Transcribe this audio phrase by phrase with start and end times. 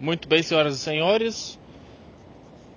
[0.00, 1.58] Muito bem, senhoras e senhores.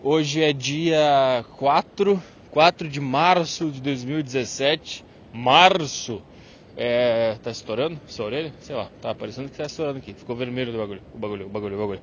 [0.03, 5.03] Hoje é dia 4, 4 de março de 2017.
[5.33, 6.21] Março.
[6.75, 8.53] É, tá estourando sua orelha?
[8.59, 10.13] Sei lá, tá parecendo que tá estourando aqui.
[10.13, 12.01] Ficou vermelho do bagulho, o bagulho, o bagulho, o bagulho.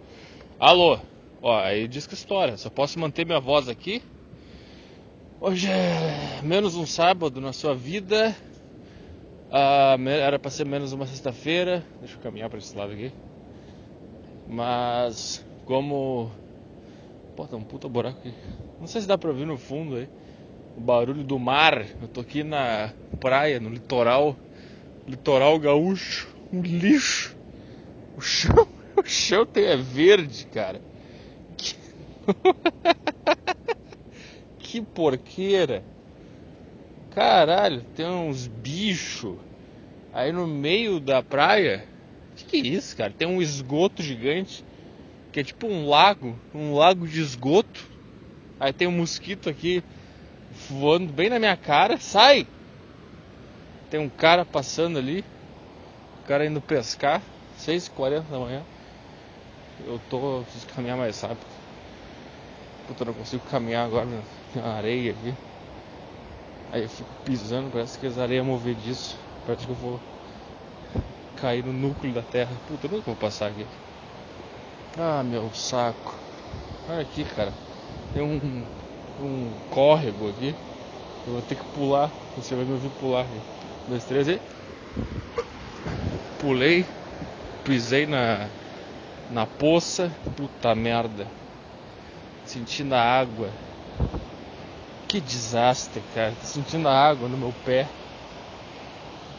[0.58, 0.98] Alô?
[1.40, 2.56] Ó, aí diz que estoura.
[2.56, 4.02] Só posso manter minha voz aqui.
[5.40, 8.36] Hoje é menos um sábado na sua vida.
[9.50, 11.84] Ah, era pra ser menos uma sexta-feira.
[12.00, 13.12] Deixa eu caminhar pra esse lado aqui.
[14.48, 16.30] Mas como.
[17.36, 18.34] Pô, tá um puta buraco aqui.
[18.80, 20.08] Não sei se dá pra ouvir no fundo aí.
[20.76, 21.84] O barulho do mar.
[22.00, 24.36] Eu tô aqui na praia, no litoral.
[25.06, 26.34] Litoral gaúcho.
[26.52, 27.36] Um lixo.
[28.16, 28.68] O chão.
[28.96, 30.80] O chão tem é verde, cara.
[31.56, 31.74] Que,
[34.56, 35.82] que porqueira.
[37.10, 39.34] Caralho, tem uns bichos
[40.12, 41.84] aí no meio da praia.
[42.36, 43.12] Que que é isso, cara?
[43.12, 44.64] Tem um esgoto gigante
[45.32, 47.84] que é tipo um lago, um lago de esgoto.
[48.60, 49.82] Aí tem um mosquito aqui
[50.70, 51.98] voando bem na minha cara.
[51.98, 52.46] Sai!
[53.90, 55.24] Tem um cara passando ali.
[56.22, 57.20] O cara indo pescar.
[57.58, 58.62] 6h40 da manhã.
[59.86, 60.42] Eu tô.
[60.42, 61.46] Preciso caminhar mais rápido.
[62.86, 64.06] Puta, não consigo caminhar agora
[64.54, 65.34] na areia aqui.
[66.72, 69.16] Aí eu fico pisando, parece que as areias movediço.
[69.46, 70.00] Parece que eu vou
[71.36, 72.50] cair no núcleo da terra.
[72.68, 73.66] Puta, eu nunca vou passar aqui.
[74.98, 76.14] Ah, meu saco.
[76.88, 77.52] Olha aqui, cara.
[78.12, 78.64] Tem um,
[79.20, 80.54] um córrego aqui.
[81.26, 82.10] Eu vou ter que pular.
[82.36, 83.30] Você vai me ouvir pular aqui.
[83.86, 84.40] Um, dois, três e.
[86.40, 86.84] Pulei.
[87.64, 88.46] Pisei na,
[89.32, 90.12] na poça.
[90.36, 91.26] Puta merda.
[92.44, 93.48] Sentindo a água.
[95.08, 96.32] Que desastre, cara.
[96.40, 97.86] Tô sentindo a água no meu pé.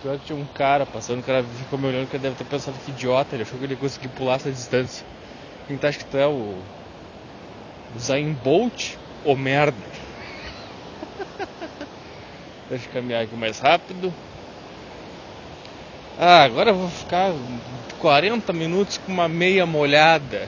[0.06, 2.78] Pior que tinha um cara passando, o cara ficou me olhando que deve ter pensado
[2.86, 5.04] que idiota, ele achou que ele conseguia pular essa distância.
[5.66, 6.62] Quem tá acha que tu é o.
[7.98, 9.76] Zayn Bolt ou merda?
[12.70, 14.14] Deixa eu caminhar aqui mais rápido.
[16.20, 17.34] Ah, agora eu vou ficar
[17.98, 20.48] 40 minutos com uma meia molhada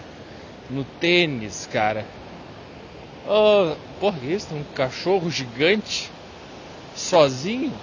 [0.70, 2.06] no tênis, cara.
[3.26, 4.54] Oh, porra, que isso?
[4.54, 6.12] Um cachorro gigante
[6.96, 7.74] sozinho?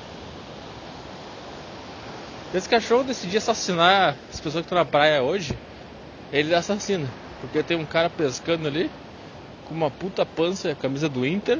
[2.54, 5.58] Esse cachorro decidir assassinar as pessoas que estão na praia hoje,
[6.32, 7.08] ele assassina.
[7.40, 8.88] Porque tem um cara pescando ali
[9.66, 11.58] com uma puta pança camisa do Inter.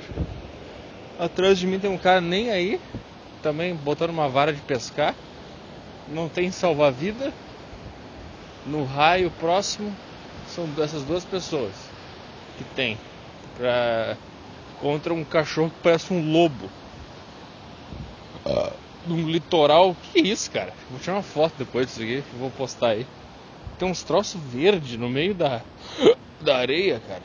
[1.19, 2.81] Atrás de mim tem um cara nem aí,
[3.43, 5.17] também botando uma vara de pescar.
[6.13, 7.33] Não tem salva-vida.
[8.65, 9.93] No raio próximo
[10.47, 11.73] são essas duas pessoas
[12.57, 12.97] que tem
[13.57, 14.17] pra...
[14.81, 16.71] contra um cachorro que parece um lobo.
[18.47, 19.97] Uh num litoral.
[20.13, 20.73] Que isso, cara?
[20.91, 23.07] Vou tirar uma foto depois disso aqui, vou postar aí.
[23.79, 25.61] Tem uns troços verdes no meio da,
[26.41, 27.23] da areia, cara.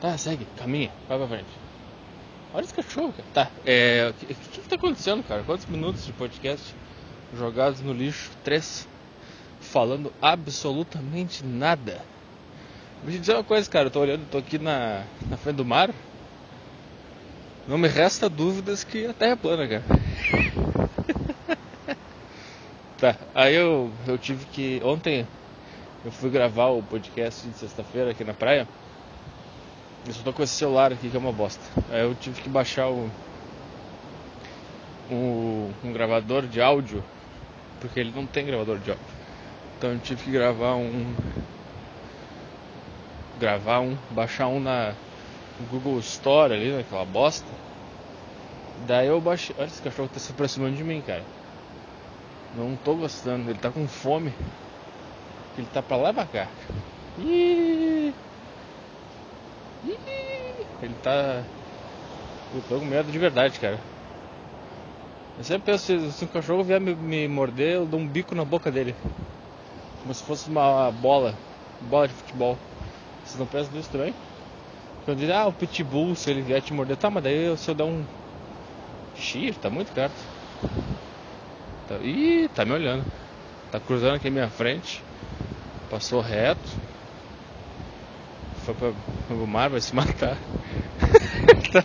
[0.00, 1.64] Tá, segue, caminha, vai pra frente.
[2.52, 3.28] Olha esse cachorro, cara.
[3.32, 4.10] Tá, é.
[4.10, 5.42] O que, que, tá acontecendo, cara?
[5.42, 6.74] Quantos minutos de podcast
[7.36, 8.30] jogados no lixo?
[8.44, 8.86] Três.
[9.60, 12.02] Falando absolutamente nada.
[13.02, 13.86] Vou te dizer uma coisa, cara.
[13.86, 15.90] Eu tô olhando, tô aqui na, na frente do mar.
[17.66, 19.84] Não me resta dúvidas que a Terra é plana, cara.
[23.00, 24.82] tá, aí eu, eu tive que.
[24.84, 25.26] Ontem
[26.04, 28.68] eu fui gravar o podcast de sexta-feira aqui na praia.
[30.06, 31.62] Eu só tô com esse celular aqui que é uma bosta.
[31.90, 33.10] Aí eu tive que baixar o.
[35.10, 37.02] Um, um gravador de áudio.
[37.80, 39.06] Porque ele não tem gravador de áudio.
[39.78, 41.14] Então eu tive que gravar um.
[43.40, 43.96] Gravar um.
[44.10, 44.92] Baixar um na
[45.70, 47.46] Google Store ali, naquela bosta.
[48.86, 49.54] Daí eu baixei.
[49.58, 51.22] Olha esse cachorro tá se aproximando de mim, cara.
[52.56, 54.32] Não tô gostando, ele tá com fome.
[55.56, 56.48] Ele tá pra lá e pra cá.
[57.18, 58.14] Ih!
[60.82, 61.42] Ele tá.
[62.54, 63.78] Eu tô com medo de verdade, cara.
[65.38, 68.44] Eu sempre penso, se um cachorro vier me, me morder, eu dou um bico na
[68.44, 68.94] boca dele.
[70.02, 71.34] Como se fosse uma bola.
[71.80, 72.56] Bola de futebol.
[73.24, 74.14] Vocês não pensam nisso também?
[75.04, 77.74] Quando diz, ah, o pitbull, se ele vier te morder, tá, mas daí se eu
[77.74, 78.06] der um.
[79.14, 80.16] Xiii, tá muito perto.
[81.86, 81.96] Tá...
[82.02, 83.04] Ih, tá me olhando.
[83.70, 85.02] Tá cruzando aqui à minha frente.
[85.90, 86.70] Passou reto.
[88.64, 88.92] Foi pra,
[89.34, 90.38] o mar, vai se matar.
[91.72, 91.82] tá,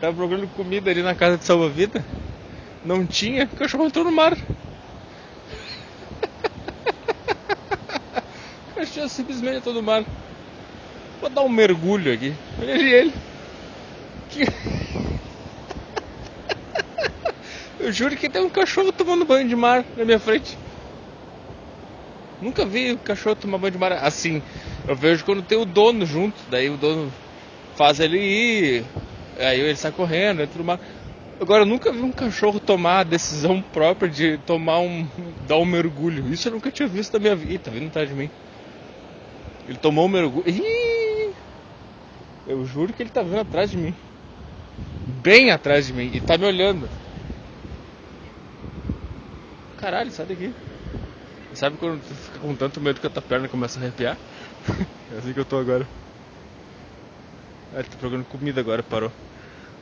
[0.00, 2.04] tá procurando comida ali na casa de salva-vida.
[2.84, 4.34] Não tinha, o cachorro entrou no mar.
[8.70, 10.04] o cachorro simplesmente entrou no mar.
[11.20, 12.34] Vou dar um mergulho aqui.
[12.58, 13.12] Olha ele.
[14.30, 14.44] Que...
[17.78, 20.56] Eu juro que tem um cachorro tomando banho de mar na minha frente.
[22.40, 24.42] Nunca vi o cachorro tomar banho de mar assim.
[24.88, 27.12] Eu vejo quando tem o dono junto, daí o dono
[27.76, 28.84] faz ele ir,
[29.38, 30.80] aí ele sai correndo, entra no mar.
[31.40, 35.06] Agora eu nunca vi um cachorro tomar a decisão própria de tomar um.
[35.46, 36.30] dar um mergulho.
[36.32, 37.54] Isso eu nunca tinha visto na minha vida.
[37.54, 38.30] Ih, tá vindo atrás de mim.
[39.66, 40.44] Ele tomou um mergulho.
[40.46, 40.89] Ih!
[42.50, 43.94] Eu juro que ele tá vindo atrás de mim.
[45.22, 46.10] Bem atrás de mim.
[46.12, 46.88] E tá me olhando.
[49.78, 50.52] Caralho, sai daqui.
[51.54, 54.16] Sabe quando tu fica com tanto medo que a tua perna começa a arrepiar?
[55.14, 55.86] é assim que eu tô agora.
[57.72, 59.12] Ah, ele tá procurando comida agora, parou.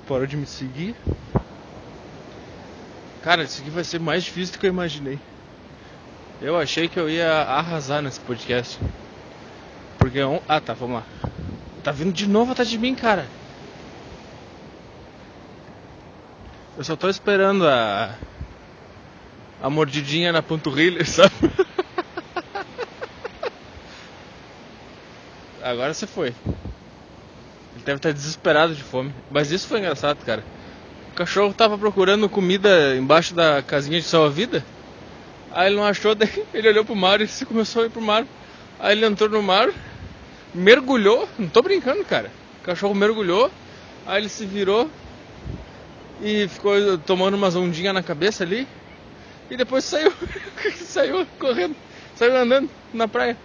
[0.06, 0.94] Parou de me seguir.
[3.23, 5.19] Cara, isso aqui vai ser mais difícil do que eu imaginei.
[6.43, 8.79] Eu achei que eu ia arrasar nesse podcast.
[9.99, 10.38] Porque um...
[10.47, 11.06] Ah tá, vamos lá.
[11.88, 13.25] Tá vindo de novo atrás de mim, cara.
[16.76, 18.14] Eu só tô esperando a
[19.62, 21.32] a mordidinha na panturrilha, sabe?
[25.64, 26.26] Agora você foi.
[27.75, 29.11] Ele deve estar desesperado de fome.
[29.31, 30.44] Mas isso foi engraçado, cara.
[31.14, 34.62] O cachorro tava procurando comida embaixo da casinha de salva-vida.
[35.50, 38.02] Aí ele não achou, daí ele olhou pro mar e se começou a ir pro
[38.02, 38.26] mar.
[38.79, 39.70] Aí ele entrou no mar,
[40.55, 42.31] mergulhou, não tô brincando, cara.
[42.61, 43.50] O cachorro mergulhou,
[44.06, 44.91] aí ele se virou
[46.21, 48.67] e ficou tomando umas ondinhas na cabeça ali.
[49.50, 50.12] E depois saiu,
[50.77, 51.75] saiu correndo,
[52.15, 53.37] saiu andando na praia.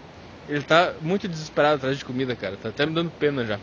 [0.49, 2.57] Ele tá muito desesperado atrás de comida, cara.
[2.57, 3.57] Tá até me dando pena já.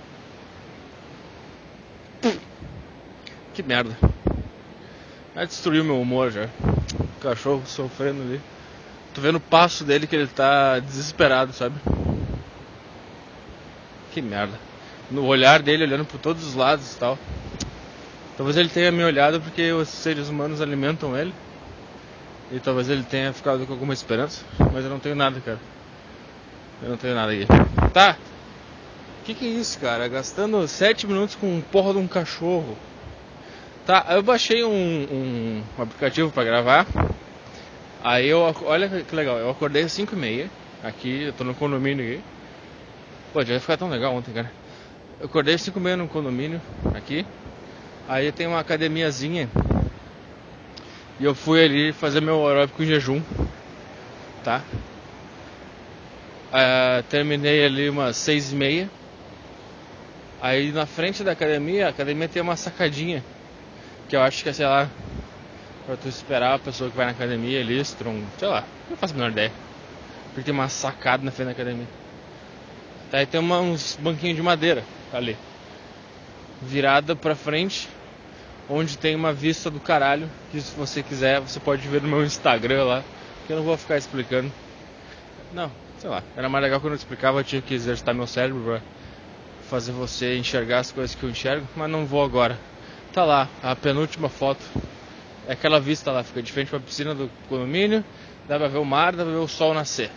[3.52, 3.96] Que merda.
[5.34, 6.44] Vai destruir meu humor já.
[6.44, 8.40] O cachorro sofrendo ali.
[9.14, 11.74] Tô vendo o passo dele que ele tá desesperado, sabe?
[14.12, 14.58] Que merda.
[15.10, 17.18] No olhar dele olhando por todos os lados e tal.
[18.36, 21.32] Talvez ele tenha me olhado porque os seres humanos alimentam ele.
[22.52, 24.44] E talvez ele tenha ficado com alguma esperança.
[24.72, 25.58] Mas eu não tenho nada, cara.
[26.82, 27.46] Eu não tenho nada aqui.
[27.92, 28.16] Tá.
[29.20, 30.08] O que, que é isso, cara?
[30.08, 32.76] Gastando 7 minutos com um porra de um cachorro.
[33.86, 36.86] Tá, eu baixei um, um, aplicativo para gravar.
[38.02, 40.50] Aí eu, olha que legal, eu acordei às 5 e meia.
[40.82, 42.22] Aqui, eu tô no condomínio aqui.
[43.32, 44.50] Pô, já ia ficar tão legal ontem, cara.
[45.20, 46.60] Eu acordei às 5 e meia no condomínio,
[46.94, 47.24] aqui.
[48.08, 49.48] Aí tem uma academiazinha
[51.20, 53.20] e eu fui ali fazer meu aeróbico em jejum,
[54.42, 54.62] tá?
[56.50, 58.88] Uh, terminei ali umas seis e meia.
[60.40, 63.22] Aí na frente da academia, a academia tem uma sacadinha.
[64.08, 64.88] Que eu acho que é, sei lá,
[65.86, 69.12] pra tu esperar a pessoa que vai na academia ali, strong, sei lá, não faço
[69.12, 69.52] a menor ideia.
[70.30, 71.99] Porque tem uma sacada na frente da academia.
[73.12, 75.36] Aí tem uma, uns banquinhos de madeira ali.
[76.62, 77.88] Virada pra frente
[78.70, 82.24] onde tem uma vista do caralho, que se você quiser, você pode ver no meu
[82.24, 83.04] Instagram lá,
[83.46, 84.50] que eu não vou ficar explicando.
[85.52, 88.62] Não, sei lá, era mais legal quando eu explicava, eu tinha que exercitar meu cérebro
[88.62, 88.80] pra
[89.68, 92.56] fazer você enxergar as coisas que eu enxergo, mas não vou agora.
[93.12, 94.64] Tá lá, a penúltima foto.
[95.48, 98.04] É aquela vista lá, fica de frente pra piscina do condomínio,
[98.46, 100.12] dá pra ver o mar, dá pra ver o sol nascer.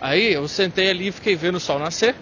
[0.00, 2.14] Aí eu sentei ali e fiquei vendo o sol nascer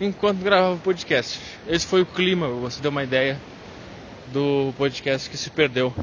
[0.00, 1.38] enquanto gravava o podcast.
[1.68, 3.38] Esse foi o clima, você deu uma ideia
[4.32, 5.94] do podcast que se perdeu.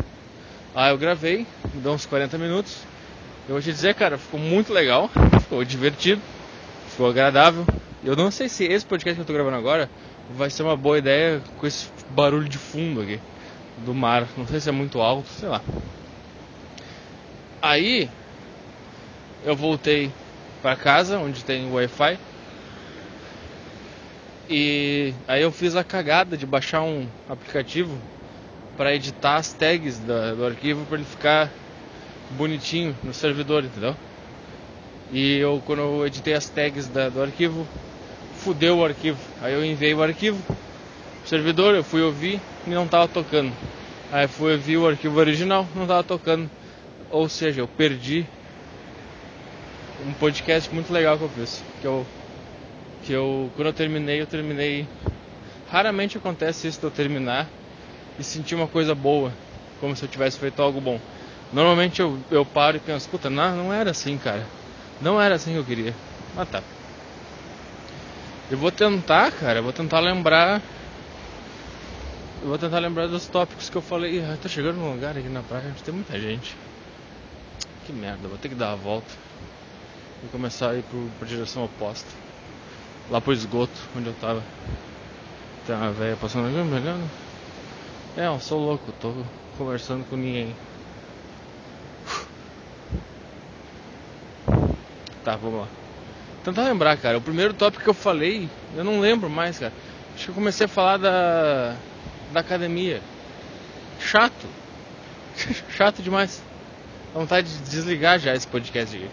[0.75, 2.77] Ah, eu gravei, deu uns 40 minutos.
[3.47, 5.09] Eu vou te dizer, cara, ficou muito legal,
[5.41, 6.21] ficou divertido,
[6.89, 7.65] ficou agradável.
[8.03, 9.89] Eu não sei se esse podcast que eu tô gravando agora
[10.29, 13.19] vai ser uma boa ideia com esse barulho de fundo aqui
[13.83, 14.27] do mar.
[14.37, 15.61] Não sei se é muito alto, sei lá.
[17.61, 18.09] Aí
[19.43, 20.11] eu voltei
[20.61, 22.17] para casa onde tem Wi-Fi.
[24.49, 27.97] E aí eu fiz a cagada de baixar um aplicativo
[28.77, 31.51] para editar as tags do, do arquivo para ele ficar
[32.37, 33.95] bonitinho no servidor, entendeu?
[35.11, 37.67] E eu quando eu editei as tags da, do arquivo,
[38.35, 39.19] fudeu o arquivo.
[39.41, 43.51] Aí eu enviei o arquivo pro servidor, eu fui ouvir e não tava tocando.
[44.11, 46.49] Aí fui ouvir o arquivo original, não tava tocando.
[47.09, 48.25] Ou seja, eu perdi
[50.05, 51.63] um podcast muito legal que eu fiz.
[51.81, 52.07] Que eu,
[53.03, 54.87] que eu quando eu terminei, eu terminei.
[55.69, 57.47] Raramente acontece isso de eu terminar
[58.17, 59.31] e sentir uma coisa boa,
[59.79, 60.99] como se eu tivesse feito algo bom.
[61.51, 64.45] Normalmente eu, eu paro e penso, puta, não, não era assim, cara.
[65.01, 65.93] Não era assim que eu queria.
[66.35, 66.61] Mas tá.
[68.49, 70.61] Eu vou tentar, cara, eu vou tentar lembrar.
[72.41, 74.23] Eu vou tentar lembrar dos tópicos que eu falei.
[74.23, 76.55] Ah, tô chegando num lugar aqui na praia tem muita gente.
[77.85, 79.11] Que merda, vou ter que dar a volta.
[80.23, 82.07] E começar a ir pro, pra direção oposta.
[83.09, 84.43] Lá pro esgoto, onde eu tava.
[85.65, 87.09] Tem uma velha passando aqui, me olhando.
[88.15, 89.13] É, eu sou louco, tô
[89.57, 90.55] conversando com ninguém.
[95.23, 95.67] Tá, vamos lá.
[96.43, 97.17] Tentar lembrar, cara.
[97.17, 99.73] O primeiro tópico que eu falei, eu não lembro mais, cara.
[100.15, 101.75] Acho que eu comecei a falar da,
[102.31, 103.01] da academia.
[103.99, 104.47] Chato.
[105.75, 106.41] Chato demais.
[107.13, 109.09] Dá vontade de desligar já esse podcast aqui.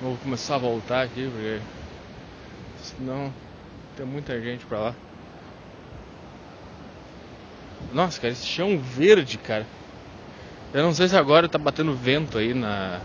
[0.00, 1.60] Vou começar a voltar aqui, porque
[2.82, 3.32] senão
[3.96, 4.94] tem muita gente pra lá.
[7.92, 9.66] Nossa, cara, esse chão verde, cara.
[10.72, 13.00] Eu não sei se agora tá batendo vento aí na.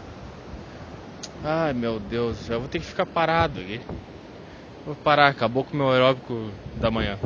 [1.44, 3.80] Ai meu Deus, eu vou ter que ficar parado aqui.
[4.86, 7.18] Vou parar, acabou com o meu aeróbico da manhã.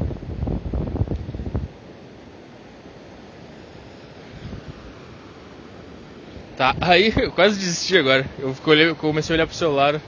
[6.58, 8.26] Tá, aí eu quase desisti agora.
[8.40, 10.02] Eu comecei a olhar pro celular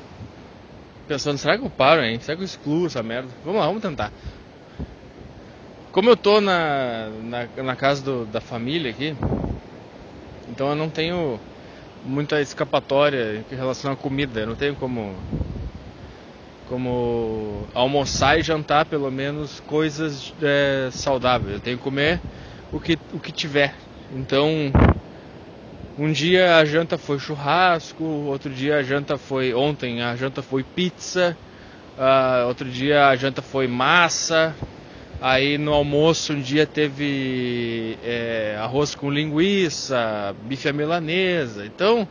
[1.07, 2.19] pensando, será que eu paro, hein?
[2.19, 3.29] Será que eu excluo essa merda?
[3.45, 4.11] Vamos lá, vamos tentar.
[5.91, 9.15] Como eu tô na, na, na casa do, da família aqui,
[10.47, 11.39] então eu não tenho
[12.03, 14.39] muita escapatória em relação à comida.
[14.39, 15.15] Eu não tenho como
[16.67, 21.53] como almoçar e jantar pelo menos coisas é, saudáveis.
[21.53, 22.19] Eu tenho que comer
[22.71, 23.75] o que, o que tiver.
[24.11, 24.71] Então
[25.99, 29.53] um dia a janta foi churrasco, outro dia a janta foi.
[29.53, 31.37] Ontem a janta foi pizza,
[31.97, 34.55] uh, outro dia a janta foi massa.
[35.21, 41.65] Aí no almoço um dia teve é, arroz com linguiça, bife à milanesa.
[41.65, 42.07] Então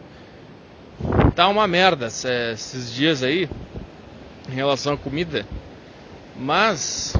[1.34, 3.48] tá uma merda esses dias aí
[4.50, 5.46] em relação à comida.
[6.36, 7.14] Mas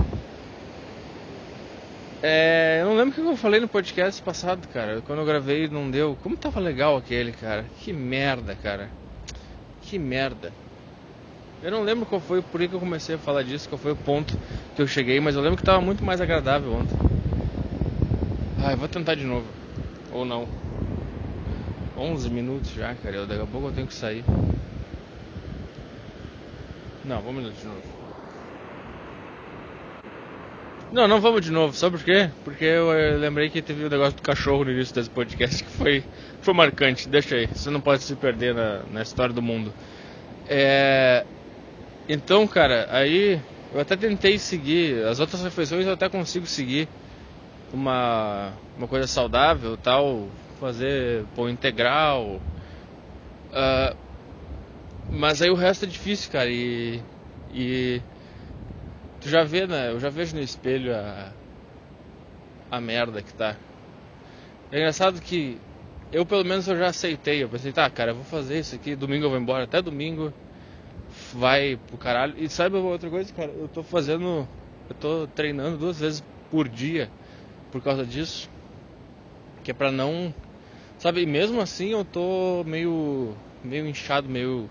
[2.23, 5.01] é, eu não lembro o que eu falei no podcast passado, cara.
[5.07, 6.17] Quando eu gravei não deu.
[6.23, 7.65] Como tava legal aquele, cara.
[7.81, 8.91] Que merda, cara.
[9.83, 10.53] Que merda.
[11.63, 13.97] Eu não lembro qual foi por que eu comecei a falar disso, qual foi o
[13.97, 14.39] ponto
[14.77, 16.97] que eu cheguei, mas eu lembro que tava muito mais agradável ontem.
[18.65, 19.47] Ai, vou tentar de novo.
[20.13, 20.47] Ou não.
[21.97, 23.27] 11 minutos já, cara.
[23.27, 24.25] Daqui a pouco eu tenho que sair.
[27.05, 27.98] Não, vamos de novo.
[30.91, 31.75] Não, não vamos de novo.
[31.75, 32.31] Sabe por quê?
[32.45, 35.63] Porque eu, eu lembrei que teve o um negócio do cachorro no início desse podcast
[35.63, 36.03] que foi,
[36.41, 37.09] foi marcante.
[37.09, 39.73] Deixa aí, você não pode se perder na, na história do mundo.
[40.49, 41.27] É...
[42.09, 43.39] Então, cara, aí
[43.75, 45.05] eu até tentei seguir.
[45.05, 46.89] As outras refeições eu até consigo seguir
[47.73, 50.29] uma, uma coisa saudável tal.
[50.59, 52.41] Fazer pão integral.
[53.53, 53.97] Uh,
[55.11, 56.49] mas aí o resto é difícil, cara.
[56.49, 57.01] E.
[57.53, 58.01] e
[59.21, 59.91] Tu já vê, né?
[59.91, 61.33] Eu já vejo no espelho a,
[62.71, 63.57] a merda que tá.
[64.71, 65.59] É engraçado que
[66.13, 67.43] eu pelo menos eu já aceitei.
[67.43, 70.33] Eu pensei, tá, cara, eu vou fazer isso aqui, domingo eu vou embora, até domingo
[71.33, 72.35] vai pro caralho.
[72.37, 73.51] E sabe outra coisa, cara?
[73.53, 74.47] Eu tô fazendo.
[74.89, 77.11] Eu tô treinando duas vezes por dia
[77.71, 78.49] por causa disso.
[79.65, 80.33] Que é pra não.
[80.99, 83.35] Sabe, e mesmo assim eu tô meio.
[83.63, 84.69] meio inchado, meio.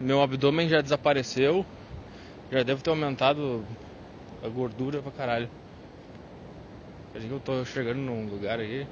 [0.00, 1.64] Meu abdômen já desapareceu.
[2.54, 3.64] Já devo ter aumentado
[4.40, 5.50] a gordura pra caralho.
[7.12, 8.86] Acho que eu tô chegando num lugar aí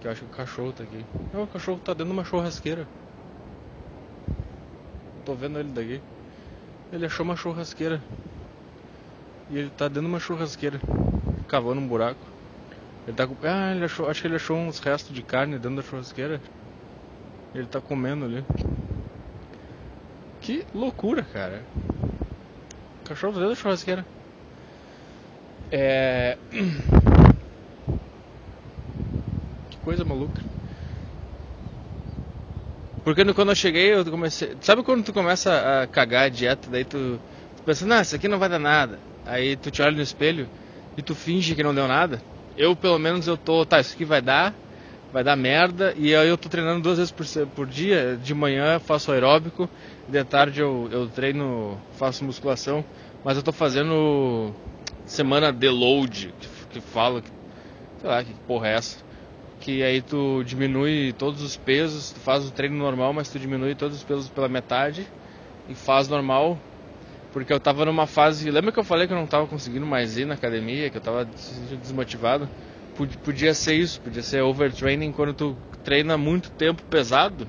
[0.00, 1.04] que eu acho que o cachorro tá aqui.
[1.34, 2.86] Não, o cachorro tá dentro de uma churrasqueira.
[5.24, 6.00] Tô vendo ele daqui.
[6.92, 8.00] Ele achou uma churrasqueira.
[9.50, 10.80] E ele tá dentro de uma churrasqueira.
[11.48, 12.24] Cavando um buraco.
[13.08, 13.34] Ele tá com.
[13.42, 14.08] Ah, ele achou.
[14.08, 16.40] Acho que ele achou uns restos de carne dentro da churrasqueira.
[17.56, 18.44] Ele tá comendo ali.
[20.40, 21.64] Que loucura, cara.
[23.12, 24.06] Cachorro dentro da churrasqueira.
[25.70, 26.38] É.
[29.70, 30.40] Que coisa maluca.
[33.04, 34.56] Porque quando eu cheguei, eu comecei.
[34.62, 37.20] Sabe quando tu começa a cagar a dieta, daí tu,
[37.56, 38.98] tu pensa, não, isso aqui não vai dar nada.
[39.26, 40.48] Aí tu te olha no espelho
[40.96, 42.22] e tu finge que não deu nada.
[42.56, 44.54] Eu, pelo menos, eu tô, tá, isso aqui vai dar,
[45.12, 45.92] vai dar merda.
[45.96, 48.16] E aí eu tô treinando duas vezes por, por dia.
[48.16, 49.68] De manhã faço aeróbico,
[50.08, 52.84] de tarde eu, eu treino, faço musculação.
[53.24, 54.52] Mas eu tô fazendo
[55.06, 57.22] semana deload, que, que fala,
[58.00, 58.96] sei lá, que porra é essa?
[59.60, 63.76] Que aí tu diminui todos os pesos, tu faz o treino normal, mas tu diminui
[63.76, 65.06] todos os pesos pela metade
[65.68, 66.58] e faz normal.
[67.32, 68.50] Porque eu tava numa fase.
[68.50, 71.00] Lembra que eu falei que eu não tava conseguindo mais ir na academia, que eu
[71.00, 72.48] tava desmotivado?
[73.24, 77.46] Podia ser isso, podia ser overtraining quando tu treina muito tempo pesado.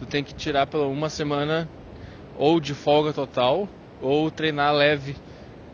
[0.00, 1.68] Tu tem que tirar pela uma semana
[2.36, 3.68] ou de folga total
[4.00, 5.16] ou treinar leve.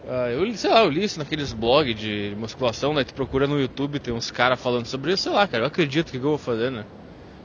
[0.04, 3.04] Uh, eu, sei lá, eu li isso naqueles blogs de musculação, né?
[3.04, 6.10] Tu procura no YouTube, tem uns caras falando sobre isso, sei lá, cara, eu acredito
[6.10, 6.84] que eu vou fazer, né?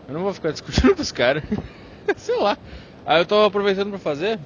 [0.08, 1.44] Eu não vou ficar discutindo com os caras.
[2.18, 2.58] sei lá.
[3.06, 4.40] Aí eu tô aproveitando pra fazer.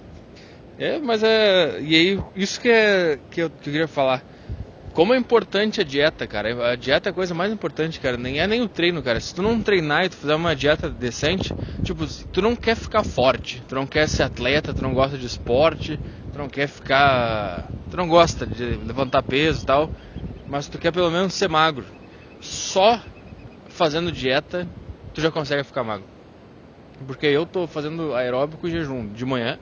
[0.77, 1.79] É, mas é.
[1.81, 4.23] E aí, isso que, é, que, eu, que eu queria falar.
[4.97, 6.71] Como é importante a dieta, cara.
[6.71, 8.17] A dieta é a coisa mais importante, cara.
[8.17, 9.19] Nem é nem o treino, cara.
[9.19, 13.03] Se tu não treinar e tu fizer uma dieta decente, tipo, tu não quer ficar
[13.03, 15.99] forte, tu não quer ser atleta, tu não gosta de esporte,
[16.33, 17.71] tu não quer ficar.
[17.91, 19.91] Tu não gosta de levantar peso e tal,
[20.49, 21.85] mas tu quer pelo menos ser magro.
[22.41, 22.99] Só
[23.67, 24.67] fazendo dieta
[25.13, 26.07] tu já consegue ficar magro.
[27.05, 29.59] Porque eu tô fazendo aeróbico e jejum de manhã,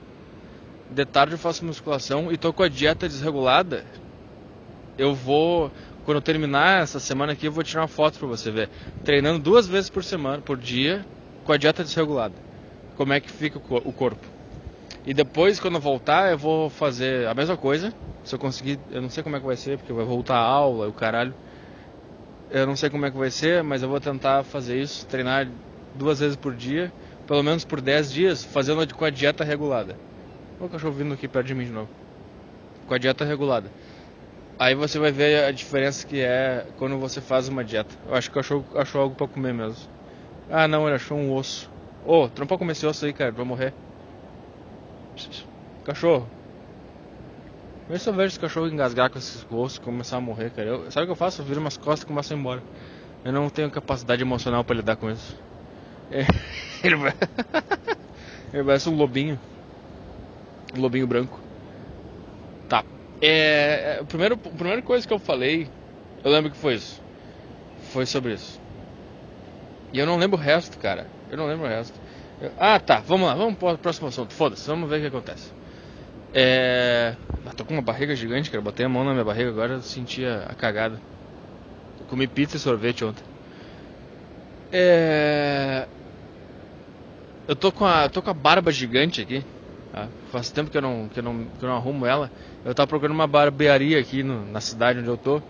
[0.90, 3.84] de tarde eu faço musculação e tô com a dieta desregulada
[4.98, 5.70] eu vou
[6.06, 8.70] quando eu terminar essa semana aqui, eu vou tirar uma foto para você ver.
[9.02, 11.04] Treinando duas vezes por semana, por dia,
[11.42, 12.34] com a dieta desregulada.
[12.96, 14.24] Como é que fica o corpo.
[15.04, 17.92] E depois, quando eu voltar, eu vou fazer a mesma coisa.
[18.24, 20.44] Se eu conseguir, eu não sei como é que vai ser, porque vai voltar a
[20.44, 21.34] aula, o caralho.
[22.52, 25.48] Eu não sei como é que vai ser, mas eu vou tentar fazer isso, treinar
[25.92, 26.92] duas vezes por dia,
[27.26, 29.96] pelo menos por 10 dias, fazendo com a dieta regulada.
[30.60, 31.88] O cachorro vindo aqui perto de mim de novo.
[32.86, 33.68] Com a dieta regulada.
[34.58, 37.94] Aí você vai ver a diferença que é quando você faz uma dieta.
[38.08, 39.88] Eu acho que achou, achou algo para comer mesmo.
[40.50, 41.68] Ah não, ele achou um osso.
[42.06, 43.74] Ô, oh, pode comer esse osso aí, cara, vai morrer.
[45.84, 46.26] Cachorro.
[47.88, 50.68] Eu vejo esse cachorro engasgar com esses ossos começar a morrer, cara.
[50.68, 51.42] Eu, sabe o que eu faço?
[51.42, 52.62] Eu viro umas costas e começo a ir embora.
[53.24, 55.36] Eu não tenho capacidade emocional para lidar com isso.
[56.10, 56.24] É,
[56.82, 57.12] ele vai.
[58.52, 59.38] ele parece um lobinho.
[60.76, 61.38] Um lobinho branco.
[62.68, 62.84] Tá.
[63.20, 65.68] É, é, a, primeira, primeira coisa que eu falei,
[66.22, 67.00] eu lembro que foi isso.
[67.92, 68.60] Foi sobre isso.
[69.92, 71.06] E eu não lembro o resto, cara.
[71.30, 71.98] Eu não lembro o resto.
[72.40, 73.00] Eu, ah, tá.
[73.00, 73.34] Vamos lá.
[73.34, 74.34] Vamos para o próximo assunto.
[74.34, 74.66] Foda-se.
[74.66, 75.52] Vamos ver o que acontece.
[76.34, 77.14] É...
[77.46, 78.60] Ah, tô com uma barriga gigante, cara.
[78.60, 81.00] Botei a mão na minha barriga agora eu senti a, a cagada.
[82.00, 83.24] Eu comi pizza e sorvete ontem.
[84.72, 85.86] É...
[87.48, 89.44] Eu tô com a, tô com a barba gigante aqui.
[90.30, 92.30] Faz tempo que eu, não, que, eu não, que eu não arrumo ela.
[92.64, 95.40] Eu tava procurando uma barbearia aqui no, na cidade onde eu tô.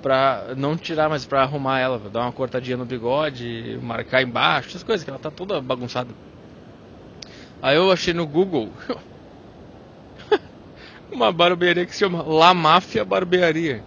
[0.00, 1.98] Pra não tirar, mas pra arrumar ela.
[1.98, 6.10] Dar uma cortadinha no bigode, marcar embaixo, essas coisas, que ela tá toda bagunçada.
[7.60, 8.68] Aí eu achei no Google
[11.10, 13.82] uma barbearia que se chama La Máfia Barbearia.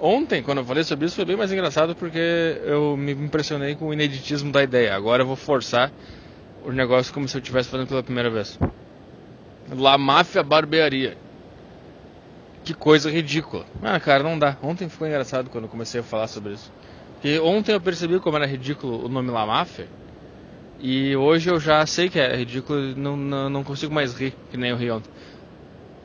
[0.00, 3.86] Ontem, quando eu falei sobre isso, foi bem mais engraçado porque eu me impressionei com
[3.86, 4.96] o ineditismo da ideia.
[4.96, 5.92] Agora eu vou forçar
[6.66, 8.58] o negócio como se eu estivesse fazendo pela primeira vez.
[9.74, 11.16] La Máfia Barbearia.
[12.62, 13.64] Que coisa ridícula.
[13.82, 14.56] Ah, cara, não dá.
[14.62, 16.70] Ontem ficou engraçado quando eu comecei a falar sobre isso.
[17.14, 19.88] Porque ontem eu percebi como era ridículo o nome La Máfia.
[20.78, 24.56] E hoje eu já sei que é ridículo não, não, não consigo mais rir, que
[24.56, 25.10] nem eu ri ontem.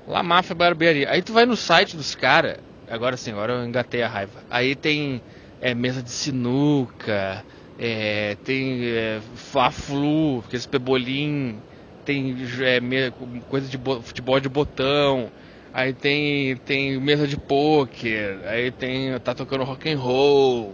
[0.07, 1.09] La Máfia Barbearia.
[1.09, 2.57] Aí tu vai no site dos caras.
[2.89, 4.43] Agora sim, agora eu engatei a raiva.
[4.49, 5.21] Aí tem
[5.59, 7.43] é, mesa de sinuca,
[7.77, 11.59] é, tem é, fla-flu, aqueles pebolim
[12.07, 13.11] tem é,
[13.49, 15.29] coisa de futebol de botão,
[15.73, 19.19] aí tem, tem mesa de poker, aí tem.
[19.19, 20.73] tá tocando rock and roll,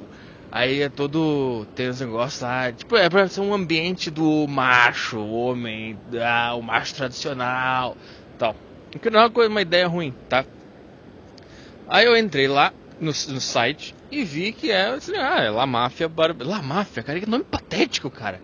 [0.51, 1.65] aí é todo.
[1.73, 2.71] tem os negócios lá.
[2.71, 7.97] Tipo, é pra ser um ambiente do macho, o homem, ah, o macho tradicional
[8.37, 8.55] tal.
[9.01, 10.45] Que não é uma, uma ideia ruim, tá?
[11.89, 15.65] Aí eu entrei lá no, no site e vi que é, assim, ah, é La
[15.65, 16.43] Máfia Barbe...
[16.43, 18.39] La Máfia, cara, que nome patético, cara.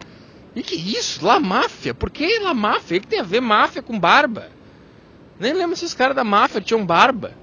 [0.56, 1.26] E que isso?
[1.26, 1.94] La Máfia?
[1.94, 2.98] Por que La Máfia?
[2.98, 4.50] O que tem a ver máfia com barba?
[5.40, 7.34] Nem lembro se os caras da máfia tinham barba.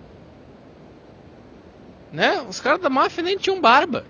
[2.12, 2.42] Né?
[2.42, 4.04] Os caras da máfia nem tinham barba.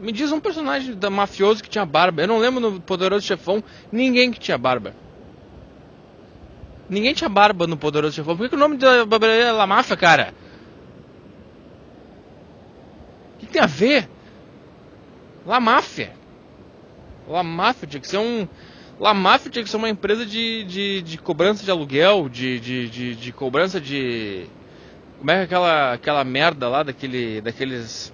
[0.00, 2.22] Me diz um personagem da mafioso que tinha barba.
[2.22, 4.94] Eu não lembro no Poderoso Chefão ninguém que tinha barba.
[6.88, 8.36] Ninguém tinha barba no Poderoso Chefão.
[8.36, 10.34] Por que, que o nome da barbearia é La Máfia, cara?
[13.34, 14.08] O que tem a ver?
[15.44, 16.15] La Máfia.
[17.28, 18.46] La Máfia tinha que ser um.
[18.98, 22.88] La Máfia tinha que ser uma empresa de, de, de cobrança de aluguel, de, de,
[22.88, 24.46] de, de, cobrança de.
[25.18, 28.12] Como é que é aquela, aquela merda lá daquele, daqueles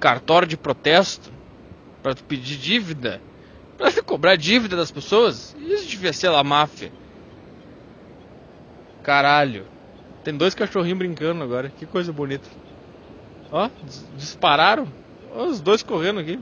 [0.00, 1.30] cartório de protesto
[2.02, 3.20] para tu pedir dívida?
[3.76, 5.56] Pra cobrar dívida das pessoas?
[5.60, 6.90] Isso devia ser La Máfia.
[9.02, 9.66] Caralho.
[10.24, 11.70] Tem dois cachorrinhos brincando agora.
[11.70, 12.48] Que coisa bonita.
[13.52, 13.70] Ó,
[14.16, 14.88] dispararam.
[15.32, 16.40] Ó, os dois correndo aqui.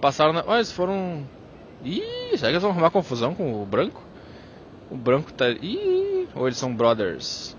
[0.00, 0.44] Passaram na.
[0.46, 1.26] Olha, eles foram.
[1.84, 4.02] Ih, será que eles vão arrumar confusão com o branco?
[4.90, 5.50] O branco tá.
[5.50, 7.56] Ih, ou eles são brothers?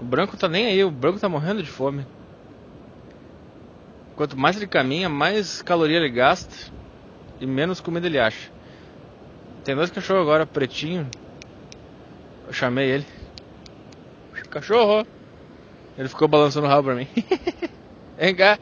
[0.00, 2.06] O branco tá nem aí, o branco tá morrendo de fome.
[4.16, 6.70] Quanto mais ele caminha, mais caloria ele gasta
[7.40, 8.50] e menos comida ele acha.
[9.64, 11.08] Tem dois cachorros agora, pretinho.
[12.46, 13.06] Eu chamei ele.
[14.50, 15.06] Cachorro!
[15.96, 17.06] Ele ficou balançando o rabo pra mim.
[18.18, 18.58] Vem cá.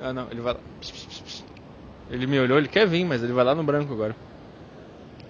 [0.00, 0.60] Ah não, ele vai lá.
[2.10, 4.16] Ele me olhou, ele quer vir, mas ele vai lá no branco agora.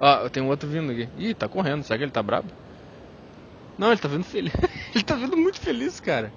[0.01, 1.09] Ó, ah, tem um outro vindo aqui.
[1.19, 2.49] Ih, tá correndo, será que ele tá brabo?
[3.77, 4.53] Não, ele tá vendo feliz.
[4.95, 6.33] ele tá vendo muito feliz, cara.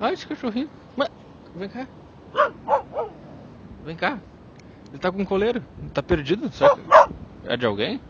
[0.00, 0.70] Ai, esse cachorrinho.
[0.96, 1.08] Mas,
[1.54, 1.86] vem cá.
[3.84, 4.18] Vem cá.
[4.90, 5.62] Ele tá com um coleiro.
[5.92, 6.50] Tá perdido.
[6.52, 6.82] Será que
[7.46, 8.00] é de alguém?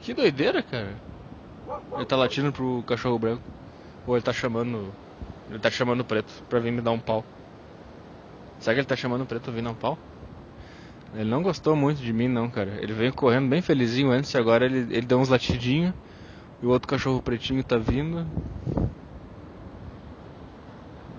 [0.00, 0.94] Que doideira, cara.
[1.94, 3.42] Ele tá latindo pro cachorro branco.
[4.06, 4.92] Ou ele tá chamando.
[5.50, 7.24] Ele tá chamando o preto pra vir me dar um pau.
[8.60, 9.98] Será que ele tá chamando o preto pra vir dar um pau?
[11.14, 12.78] Ele não gostou muito de mim, não, cara.
[12.80, 15.92] Ele veio correndo bem felizinho antes e agora ele, ele deu uns latidinhos.
[16.62, 18.24] E o outro cachorro pretinho tá vindo.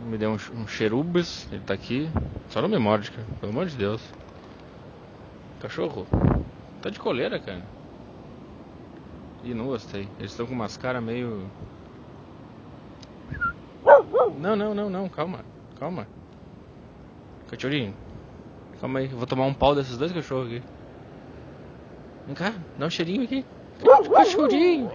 [0.05, 2.09] Me deu um, um cherubis, ele tá aqui.
[2.49, 3.27] Só não me morde, cara.
[3.39, 4.01] Pelo amor de Deus.
[5.59, 6.07] Cachorro.
[6.81, 7.61] Tá de coleira, cara.
[9.43, 10.07] Ih, não gostei.
[10.19, 11.49] Eles estão com umas caras meio.
[14.41, 15.07] Não, não, não, não.
[15.07, 15.45] Calma.
[15.79, 16.07] Calma.
[17.47, 17.93] Cachorrinho.
[18.79, 19.05] Calma aí.
[19.11, 20.63] Eu vou tomar um pau desses dois cachorros aqui.
[22.25, 22.55] Vem cá.
[22.77, 23.45] Dá um cheirinho aqui.
[23.79, 24.91] Cachorrinho.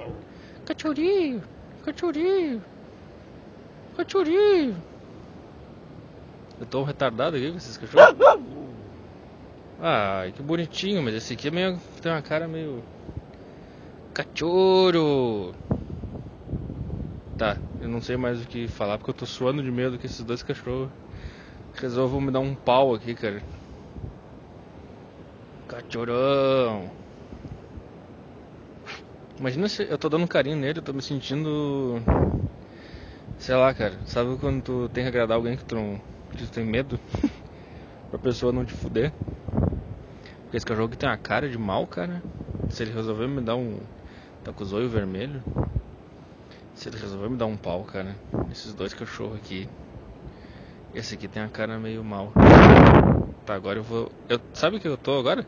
[0.67, 1.43] Cachorrinho.
[1.85, 2.63] Cachorrinho.
[3.97, 4.77] Cachorrinho.
[6.59, 8.17] Eu tô retardado aqui com esses cachorros.
[9.81, 11.79] Ai, que bonitinho, mas esse aqui é meio.
[12.03, 12.83] tem uma cara meio.
[14.13, 15.55] Cachorro!
[17.37, 20.07] Tá, eu não sei mais o que falar porque eu tô suando de medo que
[20.07, 20.91] esses dois cachorros
[21.75, 23.43] resolvam me dar um pau aqui, cara.
[25.69, 26.91] Cachorrão!
[29.39, 32.01] Imagina se eu tô dando um carinho nele, eu tô me sentindo.
[33.39, 34.01] Sei lá, cara.
[34.07, 36.99] Sabe quando tu tem que agradar alguém que tu, não, que tu tem medo?
[38.11, 39.13] pra pessoa não te fuder?
[40.45, 42.23] Porque esse cachorro aqui tem uma cara de mal, cara.
[42.71, 43.81] Se ele resolver me dar um.
[44.45, 45.43] Tá com os olhos vermelhos.
[46.77, 48.15] Se ele resolver me dar um pau, cara.
[48.53, 49.67] Esses dois cachorros aqui.
[50.95, 52.33] Esse aqui tem a cara meio mal.
[53.47, 54.13] Tá, agora eu vou.
[54.29, 54.39] Eu...
[54.53, 55.47] Sabe o que eu tô agora?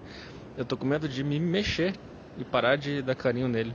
[0.56, 1.94] Eu tô com medo de me mexer
[2.38, 3.74] e parar de dar carinho nele.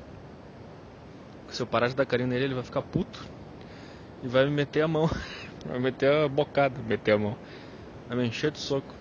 [1.49, 3.23] Se eu parar de dar carinho nele, ele vai ficar puto
[4.23, 5.07] e vai me meter a mão.
[5.63, 7.37] vai meter a bocada, meter a mão.
[8.07, 8.95] Vai me encher de soco.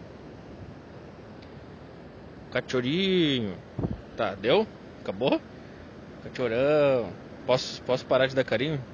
[2.50, 3.56] Cachorrinho.
[4.14, 4.66] Tá, deu?
[5.00, 5.40] Acabou?
[6.22, 7.21] Cachorrão.
[7.46, 8.84] Posso, posso parar de dar carinho?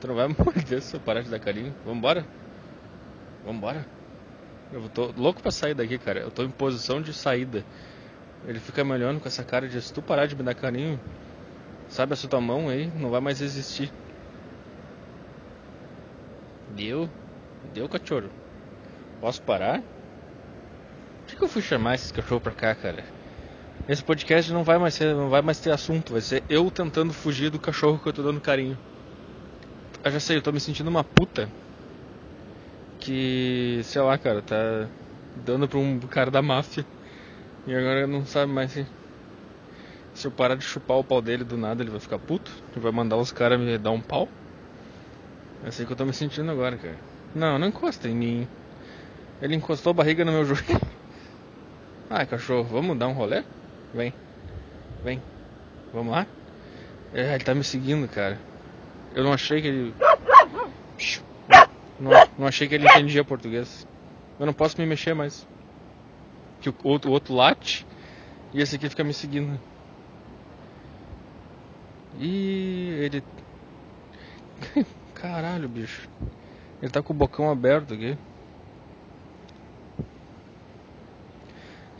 [0.00, 1.74] Tu não vai me morder se eu parar de dar carinho?
[1.84, 2.26] Vambora?
[3.44, 3.86] Vambora?
[4.72, 6.20] Eu tô louco pra sair daqui, cara.
[6.20, 7.64] Eu tô em posição de saída.
[8.46, 11.00] Ele fica me olhando com essa cara de se tu parar de me dar carinho,
[11.88, 13.92] sabe essa tua mão aí, não vai mais existir.
[16.68, 17.10] Deu?
[17.74, 18.30] Deu, cachorro?
[19.20, 19.82] Posso parar?
[21.26, 23.19] Por que eu fui chamar esse cachorro pra cá, cara?
[23.88, 27.12] Esse podcast não vai mais ser, não vai mais ter assunto, vai ser eu tentando
[27.12, 28.78] fugir do cachorro que eu tô dando carinho.
[30.04, 31.48] Eu já sei, eu tô me sentindo uma puta.
[33.00, 34.86] Que, sei lá, cara, tá
[35.44, 36.84] dando pra um cara da máfia.
[37.66, 38.86] E agora não sabe mais se.
[40.14, 42.50] Se eu parar de chupar o pau dele do nada, ele vai ficar puto.
[42.72, 44.28] Ele vai mandar os caras me dar um pau.
[45.64, 46.96] É assim que eu tô me sentindo agora, cara.
[47.34, 48.48] Não, não encosta em mim.
[49.40, 50.80] Ele encostou a barriga no meu joelho.
[52.12, 53.44] Ah, cachorro, vamos dar um rolê?
[53.94, 54.14] Vem.
[55.02, 55.22] Vem.
[55.92, 56.26] Vamos lá?
[57.12, 58.38] É, ele tá me seguindo, cara.
[59.14, 59.94] Eu não achei que ele.
[61.98, 63.86] Não, não achei que ele entendia português.
[64.38, 65.46] Eu não posso me mexer mais.
[66.60, 67.86] Que o outro, o outro late
[68.52, 69.60] e esse aqui fica me seguindo.
[72.18, 73.24] E ele.
[75.14, 76.08] Caralho, bicho.
[76.82, 78.16] Ele tá com o bocão aberto aqui.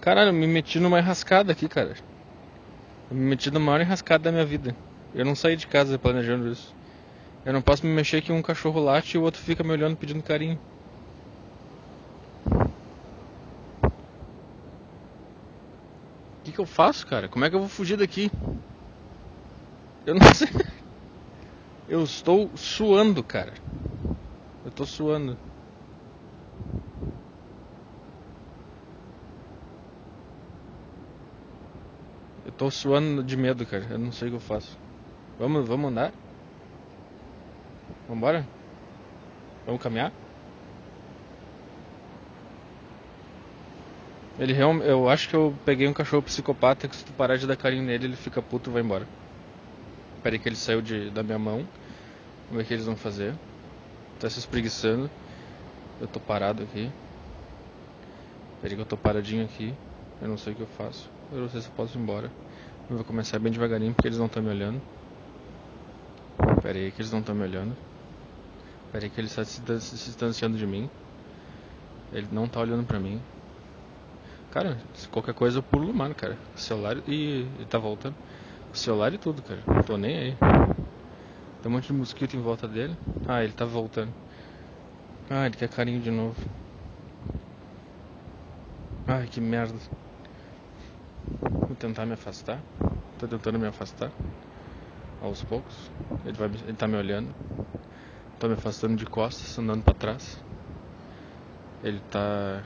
[0.01, 1.95] Caralho, eu me meti numa enrascada aqui, cara.
[3.11, 4.75] Eu me meti na maior enrascada da minha vida.
[5.13, 6.75] Eu não saí de casa planejando isso.
[7.45, 9.97] Eu não posso me mexer que um cachorro late e o outro fica me olhando
[9.97, 10.57] pedindo carinho.
[10.57, 10.61] O
[16.45, 17.29] que, que eu faço, cara?
[17.29, 18.31] Como é que eu vou fugir daqui?
[20.07, 20.49] Eu não sei.
[21.87, 23.53] Eu estou suando, cara.
[24.65, 25.39] Eu tô suando.
[32.61, 33.87] Tô suando de medo, cara.
[33.88, 34.77] Eu não sei o que eu faço.
[35.38, 36.12] Vamos, vamos andar?
[38.07, 38.46] Vambora?
[39.64, 40.12] Vamos caminhar?
[44.38, 44.87] Ele realmente.
[44.87, 47.83] Eu acho que eu peguei um cachorro psicopata que se tu parar de dar carinho
[47.83, 49.07] nele, ele fica puto e vai embora.
[50.23, 51.66] Peraí que ele saiu de, da minha mão.
[52.51, 53.35] Vamos ver o que eles vão fazer.
[54.18, 55.11] Tá se espreguiçando.
[55.99, 56.90] Eu tô parado aqui.
[58.61, 59.73] Peraí que eu tô paradinho aqui.
[60.20, 61.09] Eu não sei o que eu faço.
[61.33, 62.31] Eu não sei se eu posso ir embora.
[62.90, 64.83] Eu vou começar bem devagarinho porque eles não estão me olhando.
[66.61, 67.76] Peraí que eles não estão me olhando.
[68.90, 70.90] Peraí que ele está se, distanciando de mim.
[72.12, 73.22] Ele não tá olhando pra mim.
[74.50, 76.37] Cara, se qualquer coisa eu pulo no mar, cara.
[76.57, 78.16] celular e ele tá voltando.
[78.72, 79.61] celular e tudo, cara.
[79.68, 80.37] Não tô nem aí.
[81.62, 82.96] Tem um monte de mosquito em volta dele.
[83.29, 84.12] Ah, ele tá voltando.
[85.31, 86.35] Ah, ele quer carinho de novo.
[89.07, 89.79] Ai, que merda.
[91.81, 92.61] Tentar me afastar.
[93.19, 94.12] Tô tentando me afastar.
[95.23, 95.90] Aos poucos.
[96.27, 97.35] Ele, vai, ele tá me olhando.
[98.38, 100.38] Tô me afastando de costas, andando pra trás.
[101.83, 102.62] Ele tá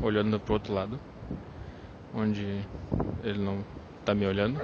[0.00, 1.00] olhando pro outro lado.
[2.14, 2.64] Onde
[3.24, 3.64] ele não
[4.04, 4.60] tá me olhando.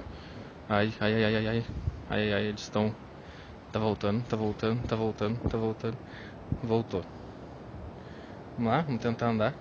[0.68, 1.64] Ai, ai, ai, ai, ai, ai.
[2.08, 2.94] Ai, ai, eles estão.
[3.72, 5.98] Tá voltando, tá voltando, tá voltando, tá voltando.
[6.62, 7.02] Voltou.
[8.56, 9.52] Vamos lá, vamos tentar andar.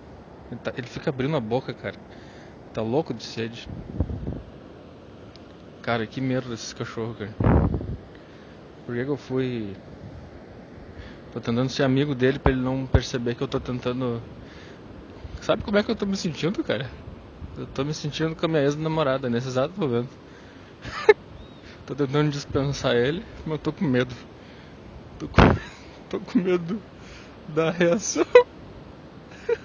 [0.52, 1.98] Ele, tá, ele fica abrindo a boca, cara.
[2.72, 3.68] Tá louco de sede.
[5.90, 7.34] Cara, que merda desses cachorros, cara.
[8.86, 9.76] Por que, que eu fui.
[11.32, 14.22] Tô tentando ser amigo dele pra ele não perceber que eu tô tentando.
[15.40, 16.88] Sabe como é que eu tô me sentindo, cara?
[17.56, 20.16] Eu tô me sentindo com a minha ex-namorada nesse exato momento.
[21.84, 24.14] tô tentando dispensar ele, mas eu tô com medo.
[25.18, 25.42] Tô com,
[26.08, 26.80] tô com medo
[27.48, 28.24] da reação.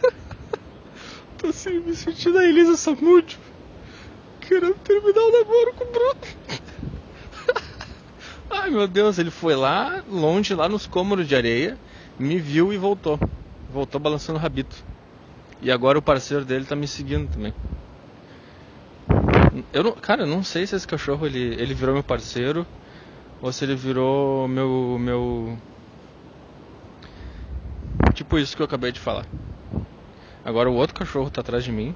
[1.37, 3.44] tô assim, me sentindo a Elisa Samúdio
[4.47, 6.15] querendo terminar o namoro com o Bruno.
[8.49, 11.77] Ai meu Deus, ele foi lá, longe, lá nos cômodos de areia,
[12.17, 13.19] me viu e voltou.
[13.71, 14.75] Voltou balançando o rabito.
[15.61, 17.53] E agora o parceiro dele tá me seguindo também.
[19.73, 22.65] Eu não, cara, eu não sei se esse cachorro ele, ele virou meu parceiro
[23.41, 25.57] ou se ele virou meu meu
[28.13, 29.25] tipo isso que eu acabei de falar.
[30.43, 31.95] Agora o outro cachorro tá atrás de mim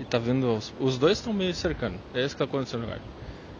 [0.00, 2.00] e tá vindo os, os dois estão meio cercando.
[2.14, 3.02] É isso que tá acontecendo agora.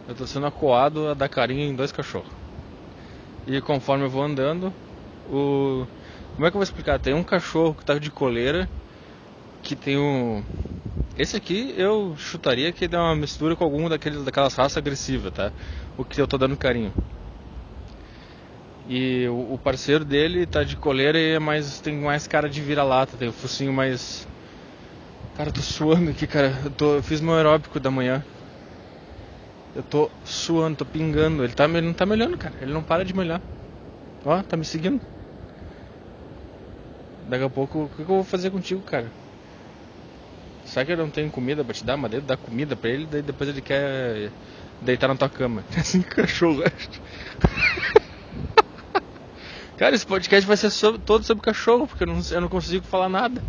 [0.07, 2.31] Eu tô sendo acuado a dar carinho em dois cachorros.
[3.45, 4.73] E conforme eu vou andando,
[5.25, 5.85] o
[6.35, 6.99] como é que eu vou explicar?
[6.99, 8.67] Tem um cachorro que tá de coleira
[9.61, 10.43] que tem um
[11.15, 15.31] esse aqui eu chutaria que ele é uma mistura com algum daqueles, daquelas raças agressivas,
[15.31, 15.51] tá?
[15.95, 16.93] O que eu tô dando carinho.
[18.87, 22.61] E o, o parceiro dele tá de coleira e é mais, tem mais cara de
[22.61, 24.27] vira-lata, tem o focinho mais.
[25.41, 26.53] Cara, eu tô suando aqui, cara.
[26.63, 28.23] Eu, tô, eu fiz meu aeróbico da manhã.
[29.73, 31.43] Eu tô suando, tô pingando.
[31.43, 32.53] Ele, tá, ele não tá me olhando, cara.
[32.61, 33.41] Ele não para de me olhar.
[34.23, 35.01] Ó, tá me seguindo.
[37.27, 39.11] Daqui a pouco, o que eu vou fazer contigo, cara?
[40.63, 41.97] Será que eu não tenho comida pra te dar?
[41.97, 44.31] Mas daí dá comida pra ele, daí depois ele quer
[44.79, 45.65] deitar na tua cama.
[45.75, 46.61] Assim, cachorro.
[49.75, 52.85] Cara, esse podcast vai ser sobre, todo sobre cachorro, porque eu não, eu não consigo
[52.85, 53.41] falar nada.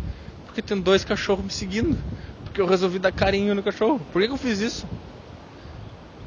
[0.53, 1.97] Porque tem dois cachorros me seguindo.
[2.43, 3.99] Porque eu resolvi dar carinho no cachorro.
[4.11, 4.85] Por que, que eu fiz isso?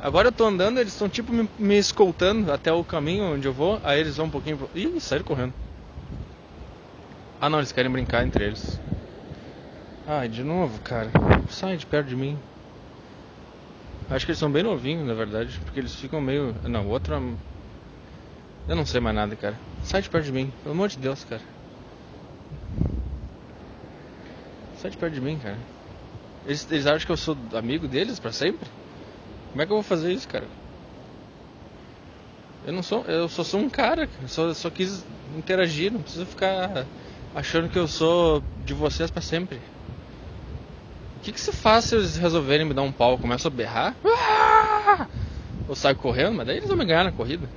[0.01, 3.53] Agora eu tô andando, eles estão tipo me, me, escoltando até o caminho onde eu
[3.53, 3.81] vou.
[3.85, 4.69] Aí eles vão um pouquinho pro...
[4.75, 5.55] Ih, saíram correndo.
[7.41, 8.81] Ah não, eles querem brincar entre eles.
[10.09, 11.09] Ai, de novo, cara.
[11.49, 12.37] Sai de perto de mim.
[14.11, 15.61] Acho que eles são bem novinhos, na verdade.
[15.65, 16.53] Porque eles ficam meio.
[16.65, 17.15] Não, outro.
[17.15, 17.23] É...
[18.69, 19.55] Eu não sei mais nada, cara.
[19.85, 20.53] Sai de perto de mim.
[20.65, 21.56] Pelo amor de Deus, cara.
[24.89, 25.59] De perto de mim, cara.
[26.47, 28.69] Eles, eles acham que eu sou amigo deles para sempre?
[29.51, 30.47] Como é que eu vou fazer isso, cara?
[32.67, 33.05] Eu não sou.
[33.05, 34.09] Eu só sou um cara.
[34.21, 35.05] Eu só, só quis
[35.37, 35.93] interagir.
[35.93, 36.87] Não precisa ficar
[37.35, 39.61] achando que eu sou de vocês para sempre.
[41.17, 43.19] O que, que se faz se eles resolverem me dar um pau?
[43.19, 43.95] Começo a berrar?
[44.05, 45.07] Ah!
[45.69, 47.49] Ou saio correndo, mas daí eles vão me ganhar na corrida.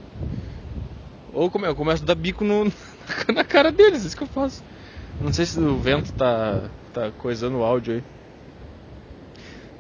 [1.34, 2.72] Ou eu começo a dar bico no,
[3.34, 4.64] na cara deles, isso que eu faço.
[5.22, 8.04] Não sei se o vento tá, tá coisando o áudio aí.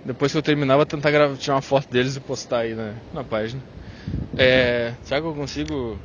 [0.05, 2.93] Depois que eu terminar, vou tentar gravar, tirar uma foto deles e postar aí na,
[3.13, 3.61] na página.
[4.37, 5.97] É, será que eu consigo.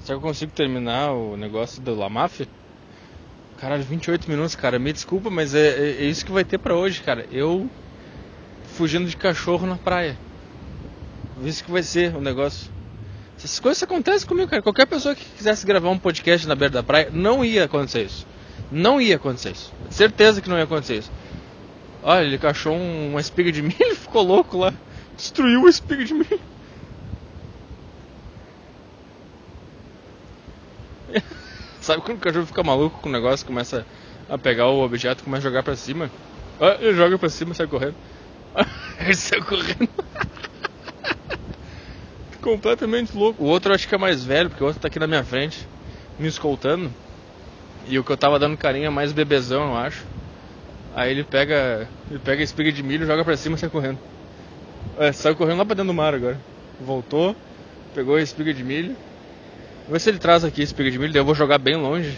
[0.00, 2.46] Será que eu consigo terminar o negócio do La Máfia?
[3.58, 4.78] Caralho, 28 minutos, cara.
[4.78, 7.26] Me desculpa, mas é, é, é isso que vai ter para hoje, cara.
[7.30, 7.68] Eu
[8.76, 10.16] fugindo de cachorro na praia.
[11.44, 12.75] Isso que vai ser o negócio.
[13.36, 14.62] Essas coisas acontecem comigo, cara.
[14.62, 18.26] Qualquer pessoa que quisesse gravar um podcast na beira da praia, não ia acontecer isso.
[18.70, 19.72] Não ia acontecer isso.
[19.90, 21.12] Certeza que não ia acontecer isso.
[22.02, 24.72] Olha, ele cachou uma espiga de milho, ficou louco lá.
[25.16, 26.40] Destruiu a espiga de milho.
[31.80, 33.86] Sabe quando o cachorro fica maluco com o negócio, começa
[34.28, 36.10] a pegar o objeto, começa a jogar pra cima?
[36.60, 37.94] Ah, ele joga pra cima e sai correndo.
[38.98, 39.88] ele sai correndo.
[42.46, 43.42] Completamente louco.
[43.42, 45.24] O outro eu acho que é mais velho, porque o outro tá aqui na minha
[45.24, 45.66] frente,
[46.16, 46.88] me escoltando.
[47.88, 50.04] E o que eu tava dando carinho é mais bebezão, eu acho.
[50.94, 51.88] Aí ele pega.
[52.08, 53.98] Ele pega a espiga de milho, joga pra cima e sai correndo.
[54.96, 56.40] É, saiu correndo lá pra dentro do mar agora.
[56.80, 57.34] Voltou,
[57.92, 58.94] pegou a espiga de milho
[59.86, 61.74] Vou ver se ele traz aqui esse espiga de milho, daí eu vou jogar bem
[61.74, 62.16] longe.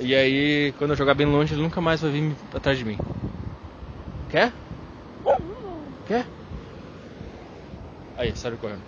[0.00, 2.98] E aí, quando eu jogar bem longe, ele nunca mais vai vir atrás de mim.
[4.30, 4.52] Quer?
[6.06, 6.26] Quer?
[8.16, 8.82] Aí, saiu correndo.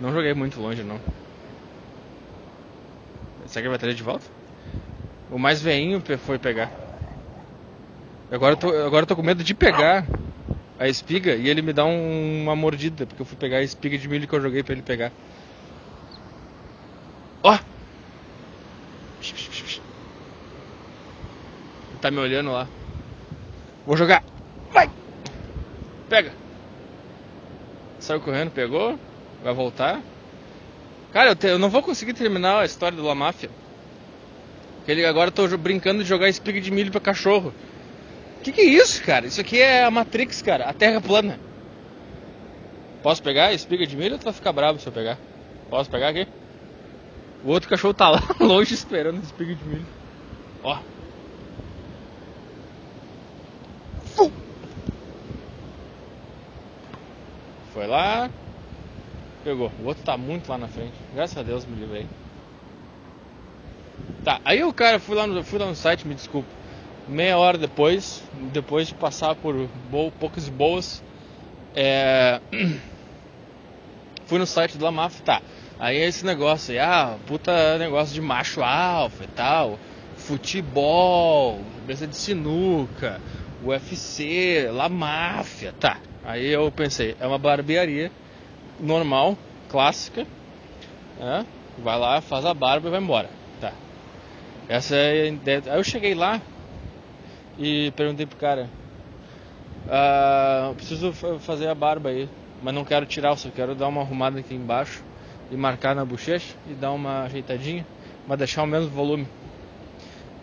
[0.00, 0.98] Não joguei muito longe, não.
[3.46, 4.24] Será que vai trazer de volta?
[5.30, 6.70] O mais veinho foi pegar.
[8.30, 10.06] Agora eu tô, agora eu tô com medo de pegar
[10.78, 13.98] a espiga e ele me dá um, uma mordida, porque eu fui pegar a espiga
[13.98, 15.12] de milho que eu joguei pra ele pegar.
[17.42, 17.54] Ó!
[17.54, 17.58] Oh!
[21.90, 22.66] Ele tá me olhando lá.
[23.84, 24.22] Vou jogar!
[24.72, 24.88] Vai!
[26.08, 26.39] Pega!
[28.10, 28.98] Saiu correndo, pegou,
[29.40, 30.02] vai voltar.
[31.12, 33.48] Cara, eu, te, eu não vou conseguir terminar a história do La Máfia.
[34.88, 37.54] Ele, agora eu tô brincando de jogar espiga de milho pra cachorro.
[38.42, 39.26] Que que é isso, cara?
[39.26, 40.64] Isso aqui é a Matrix, cara.
[40.64, 41.38] A Terra plana.
[43.00, 45.16] Posso pegar espiga de milho ou tu vai ficar bravo se eu pegar?
[45.70, 46.26] Posso pegar aqui?
[47.44, 49.86] O outro cachorro tá lá longe esperando espiga de milho.
[50.64, 50.76] Ó.
[57.80, 58.28] Foi lá.
[59.42, 59.72] Pegou.
[59.82, 60.92] O outro tá muito lá na frente.
[61.14, 62.06] Graças a Deus me livrei.
[64.22, 66.46] Tá, aí o cara, fui lá no, fui lá no site, me desculpa.
[67.08, 71.02] Meia hora depois, depois de passar por bo, poucas boas,
[71.74, 72.42] é...
[74.26, 75.40] fui no site do Lamaf, tá.
[75.78, 79.78] Aí é esse negócio aí, ah, puta negócio de macho alfa e tal,
[80.16, 83.18] futebol, mesa de sinuca,
[83.64, 85.96] UFC, La Máfia, tá.
[86.22, 88.12] Aí eu pensei, é uma barbearia
[88.78, 90.26] normal, clássica,
[91.16, 91.46] né?
[91.76, 93.30] vai lá, faz a barba e vai embora.
[93.58, 93.74] Tá.
[94.68, 95.62] Essa é a ideia.
[95.66, 96.42] Aí eu cheguei lá
[97.56, 98.70] e perguntei pro cara,
[99.86, 102.30] ah, preciso fazer a barba aí,
[102.60, 105.04] mas não quero tirar, só quero dar uma arrumada aqui embaixo
[105.50, 107.86] e marcar na bochecha e dar uma ajeitadinha,
[108.26, 109.28] mas deixar o mesmo volume.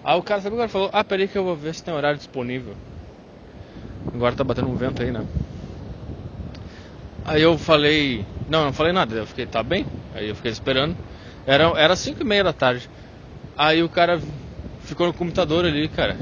[0.03, 0.89] Aí o cara, sabe o cara falou?
[0.93, 2.75] Ah, peraí que eu vou ver se tem horário disponível.
[4.13, 5.25] Agora tá batendo um vento aí, né?
[7.27, 9.85] Aí eu falei, não, não falei nada, eu fiquei, tá bem?
[10.13, 10.95] Aí eu fiquei esperando.
[11.45, 12.89] Era, era 5 e meia da tarde.
[13.57, 14.17] Aí o cara
[14.79, 16.17] ficou no computador ali, cara.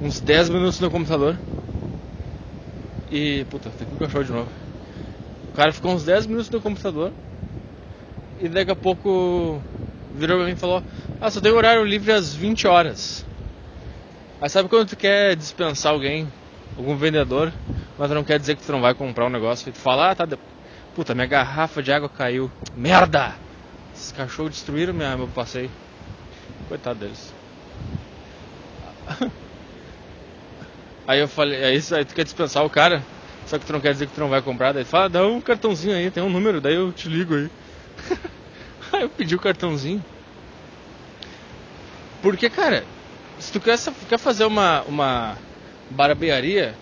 [0.00, 1.36] Uns 10 minutos no computador.
[3.10, 3.44] E.
[3.50, 4.50] Puta, tem que cachorro de novo.
[5.50, 7.12] O cara ficou uns 10 minutos no computador.
[8.40, 9.60] E daqui a pouco
[10.14, 10.84] virou pra mim e falou:
[11.20, 13.24] Ah, só tem horário livre às 20 horas.
[14.40, 16.32] Aí sabe quando tu quer dispensar alguém,
[16.76, 17.52] algum vendedor,
[18.02, 19.68] mas não quer dizer que tu não vai comprar um negócio.
[19.68, 20.24] E tu fala, ah, tá.
[20.24, 20.36] De...
[20.92, 22.50] Puta, minha garrafa de água caiu.
[22.76, 23.32] Merda!
[23.94, 25.70] Esses cachorros destruíram minha, meu passeio.
[26.68, 27.32] Coitado deles.
[31.06, 33.02] Aí eu falei, aí, aí tu quer dispensar o cara,
[33.46, 35.26] só que tu não quer dizer que tu não vai comprar, daí tu fala, dá
[35.26, 37.50] um cartãozinho aí, tem um número, daí eu te ligo aí.
[38.94, 40.02] aí eu pedi o cartãozinho.
[42.22, 42.84] Porque, cara,
[43.38, 43.76] se tu quer,
[44.08, 45.36] quer fazer uma, uma
[45.90, 46.74] barbearia,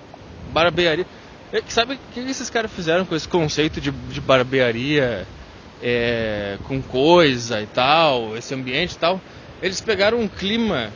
[0.52, 1.06] barbearia.
[1.52, 5.26] É, sabe o que esses caras fizeram com esse conceito de, de barbearia
[5.82, 9.20] é, com coisa e tal, esse ambiente e tal?
[9.62, 10.92] Eles pegaram um clima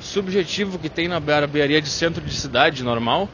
[0.00, 3.28] subjetivo que tem na barbearia de centro de cidade normal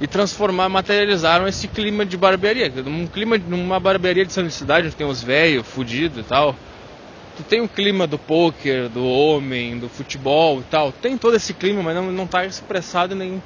[0.00, 2.72] e transformar, materializaram esse clima de barbearia.
[2.86, 6.54] Um clima, numa barbearia de centro de cidade, onde tem os velhos, fudidos e tal.
[7.36, 10.92] Tu tem o clima do poker, do homem, do futebol e tal.
[10.92, 13.40] Tem todo esse clima, mas não, não tá expressado em nenhum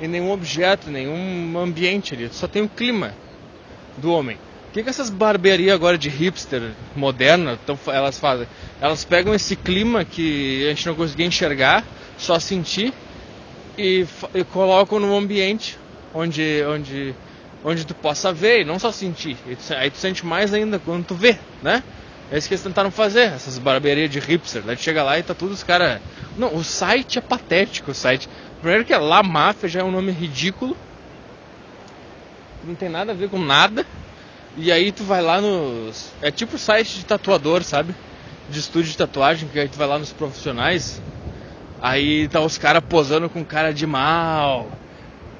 [0.00, 3.14] em nenhum objeto, nenhum ambiente ali, só tem o clima
[3.96, 4.36] do homem.
[4.68, 8.48] O que, que essas barbearias agora de hipster moderna tão, elas fazem?
[8.80, 11.84] Elas pegam esse clima que a gente não conseguia enxergar,
[12.18, 12.92] só sentir,
[13.78, 15.78] e, e colocam num ambiente
[16.12, 17.14] onde, onde,
[17.64, 19.36] onde tu possa ver e não só sentir.
[19.76, 21.82] aí tu sente mais ainda quando tu vê, né?
[22.32, 24.62] É isso que eles tentaram fazer, essas barbearias de hipster.
[24.62, 26.00] Daí chega lá e tá tudo os caras.
[26.38, 28.28] Não, o site é patético, o site.
[28.64, 30.74] Primeiro que é La Máfia já é um nome ridículo.
[32.64, 33.84] Não tem nada a ver com nada.
[34.56, 36.10] E aí tu vai lá nos.
[36.22, 37.94] É tipo site de tatuador, sabe?
[38.48, 40.98] De estúdio de tatuagem, que aí tu vai lá nos profissionais.
[41.78, 44.70] Aí tá os caras posando com cara de mal,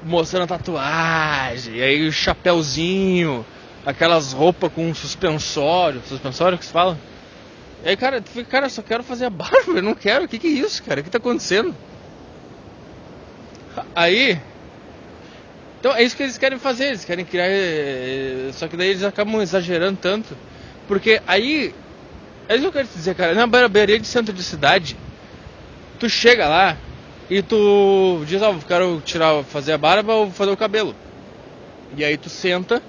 [0.03, 3.43] mostrando a tatuagem, e aí o chapéuzinho,
[3.83, 6.95] aquelas roupas com suspensório, suspensório que se fala.
[7.83, 10.25] E aí, cara, tu fica, cara, eu só quero fazer a barba, eu não quero,
[10.25, 11.01] o que que é isso, cara?
[11.01, 11.73] O que tá acontecendo?
[13.95, 14.37] Aí.
[15.79, 17.47] Então é isso que eles querem fazer, eles querem criar.
[17.47, 20.35] Eh, só que daí eles acabam exagerando tanto.
[20.87, 21.73] Porque aí.
[22.47, 23.33] É isso que eu quero te dizer, cara.
[23.33, 24.97] Na barbearia de centro de cidade,
[25.99, 26.77] tu chega lá
[27.29, 30.95] e tu diz, ó, oh, quero tirar, fazer a barba ou fazer o cabelo.
[31.97, 32.81] E aí tu senta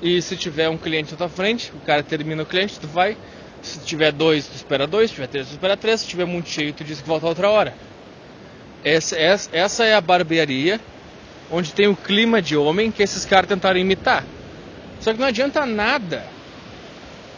[0.00, 3.16] e se tiver um cliente na tua frente, o cara termina o cliente, tu vai.
[3.60, 6.48] Se tiver dois, tu espera dois, se tiver três, tu espera três, se tiver muito
[6.48, 7.74] cheio, tu diz que volta outra hora.
[8.84, 10.80] Essa, essa, essa é a barbearia
[11.50, 14.24] onde tem o clima de homem que esses caras tentaram imitar.
[15.00, 16.24] Só que não adianta nada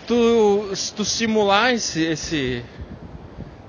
[0.06, 2.64] tu, tu simular esse, esse.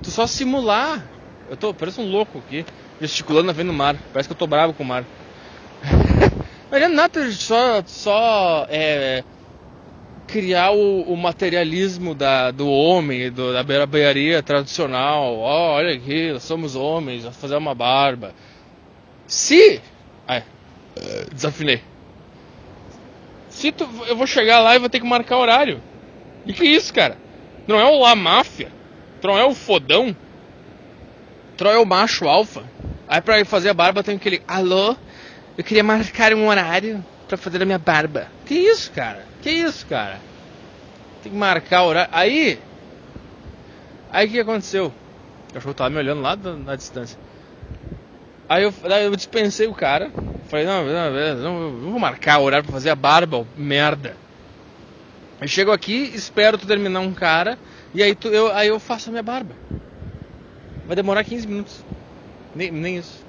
[0.01, 1.03] Tu só simular.
[1.49, 2.65] Eu tô parece um louco aqui,
[2.99, 3.95] gesticulando na frente do mar.
[4.11, 5.05] Parece que eu tô bravo com o mar.
[6.69, 9.23] não adianta nada só, só é,
[10.33, 15.35] criar o, o, materialismo da, do homem, do, da barbearia tradicional.
[15.35, 18.33] Oh, olha aqui, nós somos homens, vamos fazer uma barba.
[19.27, 19.79] Se.
[20.27, 20.43] Ai,
[21.31, 21.83] desafinei.
[23.47, 25.79] Se tu, eu vou chegar lá e vou ter que marcar horário.
[26.47, 27.15] E que isso, cara?
[27.67, 28.71] Não é o La Máfia?
[29.21, 30.15] Não é o fodão?
[31.61, 32.63] Não é o macho alfa?
[33.07, 34.41] Aí pra fazer a barba tem aquele.
[34.47, 34.95] Alô?
[35.55, 38.27] Eu queria marcar um horário pra fazer a minha barba.
[38.47, 39.32] Que isso, cara?
[39.43, 40.19] Que isso, cara?
[41.21, 42.09] Tem que marcar o horário.
[42.13, 42.57] Aí.
[44.09, 44.93] Aí o que aconteceu?
[45.49, 47.19] O cachorro tava me olhando lá na distância.
[48.47, 50.09] Aí eu, aí eu dispensei o cara.
[50.47, 54.15] Falei, não, não, não, não vou marcar o horário pra fazer a barba, merda.
[55.41, 57.57] Eu chego aqui, espero tu terminar um cara,
[57.93, 59.55] e aí, tu, eu, aí eu faço a minha barba.
[60.85, 61.83] Vai demorar 15 minutos.
[62.55, 63.25] Nem, nem isso.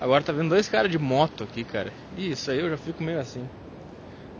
[0.00, 1.92] Agora tá vendo dois caras de moto aqui, cara.
[2.16, 3.46] Isso aí eu já fico meio assim.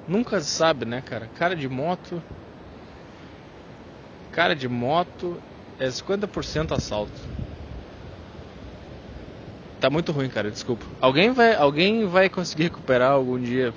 [0.07, 1.28] Nunca sabe, né, cara?
[1.38, 2.22] Cara de moto.
[4.32, 5.40] Cara de moto
[5.78, 7.12] é 50% assalto.
[9.80, 10.84] Tá muito ruim, cara, desculpa.
[11.00, 13.72] Alguém vai, alguém vai conseguir recuperar algum dia.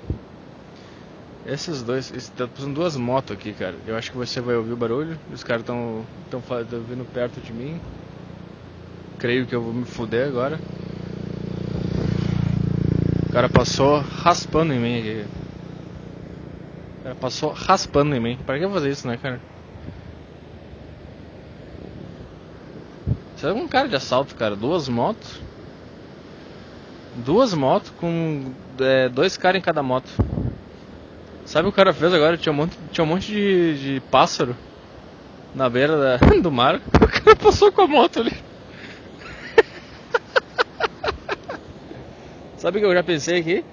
[1.46, 3.74] Esses dois, tá passando duas motos aqui, cara.
[3.86, 5.18] Eu acho que você vai ouvir o barulho.
[5.32, 7.80] Os caras estão tão, tão vindo perto de mim.
[9.18, 10.58] Creio que eu vou me fuder agora.
[13.28, 15.37] O cara passou raspando em mim aqui.
[17.08, 18.36] Cara passou raspando em mim.
[18.44, 19.40] Pra que fazer isso, né, cara?
[23.42, 24.54] É um cara de assalto, cara.
[24.54, 25.40] Duas motos.
[27.24, 30.10] Duas motos com é, dois caras em cada moto.
[31.46, 32.36] Sabe o que o cara fez agora?
[32.36, 34.54] Tinha um monte, tinha um monte de, de pássaro
[35.54, 36.76] na beira da, do mar.
[36.76, 38.36] O cara passou com a moto ali.
[42.58, 43.64] Sabe o que eu já pensei aqui?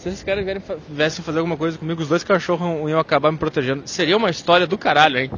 [0.00, 0.46] Se esses caras
[0.88, 3.82] viessem fazer alguma coisa comigo, os dois cachorros iam acabar me protegendo.
[3.86, 5.30] Seria uma história do caralho, hein?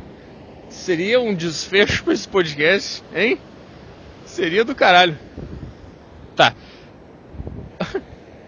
[0.69, 3.41] Seria um desfecho pra esse podcast, hein?
[4.25, 5.19] Seria do caralho.
[6.37, 6.55] Tá.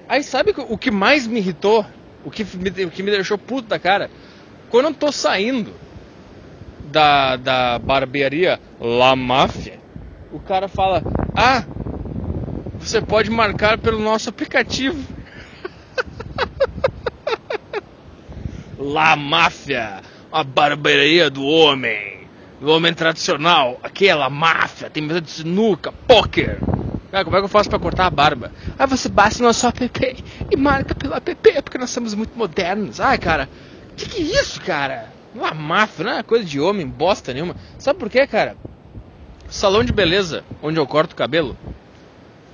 [0.09, 1.85] Aí sabe o que mais me irritou?
[2.25, 4.09] O que me, o que me deixou puto da cara?
[4.71, 5.75] Quando eu tô saindo
[6.93, 9.81] da, da barbearia La Máfia,
[10.33, 11.03] o cara fala:
[11.37, 11.65] Ah,
[12.79, 15.14] você pode marcar pelo nosso aplicativo.
[18.79, 20.03] La Máfia,
[20.33, 22.27] a barbearia do homem,
[22.61, 26.61] do homem tradicional, aquela máfia, tem mesa de sinuca, poker.
[27.11, 28.51] Cara, como é que eu faço para cortar a barba?
[28.77, 32.99] Ah, você baixa no nosso app e marca pelo app, porque nós somos muito modernos.
[32.99, 33.49] Ai, cara,
[33.97, 35.13] que que é isso, cara?
[35.33, 37.55] Uma máfia, não é coisa de homem, bosta nenhuma.
[37.79, 38.57] Sabe por quê, cara?
[39.49, 41.57] Salão de beleza, onde eu corto o cabelo,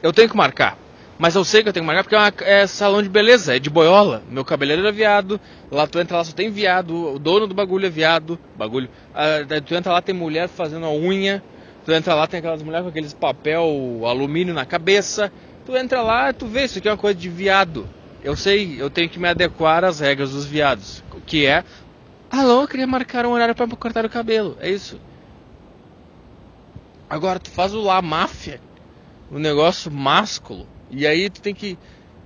[0.03, 0.77] eu tenho que marcar.
[1.21, 3.55] Mas eu sei que eu tenho que marcar porque é, uma, é salão de beleza,
[3.55, 4.23] é de boiola.
[4.31, 5.39] Meu cabeleireiro é viado,
[5.71, 8.89] lá tu entra lá só tem viado, o dono do bagulho é viado, bagulho.
[9.15, 11.43] Ah, tu entra lá tem mulher fazendo a unha,
[11.85, 13.63] tu entra lá tem aquelas mulheres com aqueles papel
[14.07, 15.31] alumínio na cabeça.
[15.67, 17.87] Tu entra lá, tu vê, isso aqui é uma coisa de viado.
[18.25, 21.65] Eu sei, eu tenho que me adequar às regras dos viados, que é
[22.31, 24.57] Alô, eu queria marcar um horário para cortar o cabelo.
[24.59, 24.99] É isso.
[27.11, 28.59] Agora tu faz o lá máfia,
[29.31, 30.67] o negócio másculo.
[30.91, 31.79] E aí tu tem que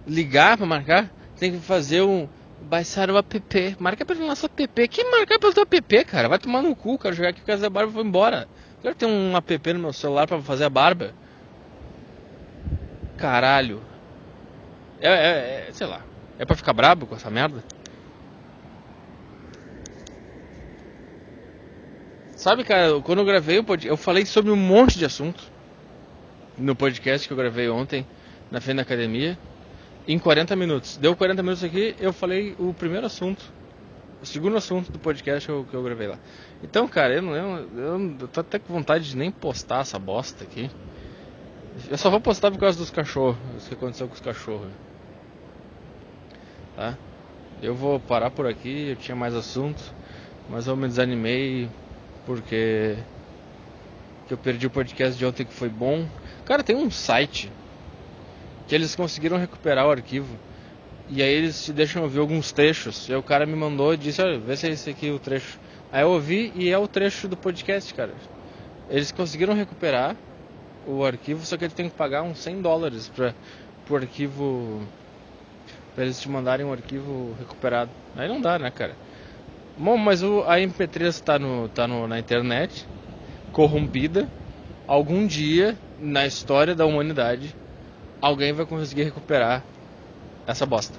[0.07, 2.29] ligar para marcar, tem que fazer um
[2.63, 3.77] baixar o app.
[3.79, 4.89] Marca pelo nosso app.
[4.89, 6.29] Quem marcar pelo teu app, cara?
[6.29, 7.15] Vai tomar no cu, cara.
[7.15, 8.49] Jogar aqui por causa da barba e vou embora.
[8.81, 11.15] Quero ter um app no meu celular para fazer a barba.
[13.17, 13.83] Caralho.
[15.01, 16.03] É, é, é, sei lá.
[16.39, 17.63] É pra ficar brabo com essa merda?
[22.37, 25.43] Sabe, cara, quando eu gravei o podcast, eu falei sobre um monte de assunto
[26.59, 28.07] no podcast que eu gravei ontem
[28.51, 29.39] na frente da academia
[30.07, 30.97] em 40 minutos.
[30.97, 33.43] Deu 40 minutos aqui, eu falei o primeiro assunto,
[34.23, 36.19] o segundo assunto do podcast que eu, que eu gravei lá.
[36.63, 39.99] Então, cara, eu, não, eu, eu, eu tô até com vontade de nem postar essa
[39.99, 40.71] bosta aqui.
[41.91, 43.37] Eu só vou postar por causa dos cachorros,
[43.67, 44.71] o que aconteceu com os cachorros.
[46.77, 46.97] Tá?
[47.63, 49.93] Eu vou parar por aqui, eu tinha mais assuntos,
[50.49, 51.69] mas eu me desanimei
[52.27, 52.97] porque
[54.31, 56.07] eu perdi o podcast de ontem que foi bom.
[56.45, 57.51] Cara, tem um site
[58.67, 60.37] que eles conseguiram recuperar o arquivo.
[61.09, 63.09] E aí eles te deixam ouvir alguns trechos.
[63.09, 65.19] E aí o cara me mandou e disse, olha, vê se é esse aqui o
[65.19, 65.59] trecho.
[65.93, 68.13] Aí eu ouvi e é o trecho do podcast, cara.
[68.89, 70.17] Eles conseguiram recuperar
[70.87, 73.35] o arquivo, só que ele tem que pagar uns 100 dólares para
[73.89, 74.83] o arquivo.
[75.95, 77.91] para eles te mandarem um arquivo recuperado.
[78.17, 78.95] Aí não dá, né, cara?
[79.77, 82.87] Bom, mas o, a MP3 está no, tá no, na internet,
[83.53, 84.29] corrompida.
[84.87, 87.57] Algum dia na história da humanidade,
[88.25, 89.63] alguém vai conseguir recuperar
[90.47, 90.99] essa bosta.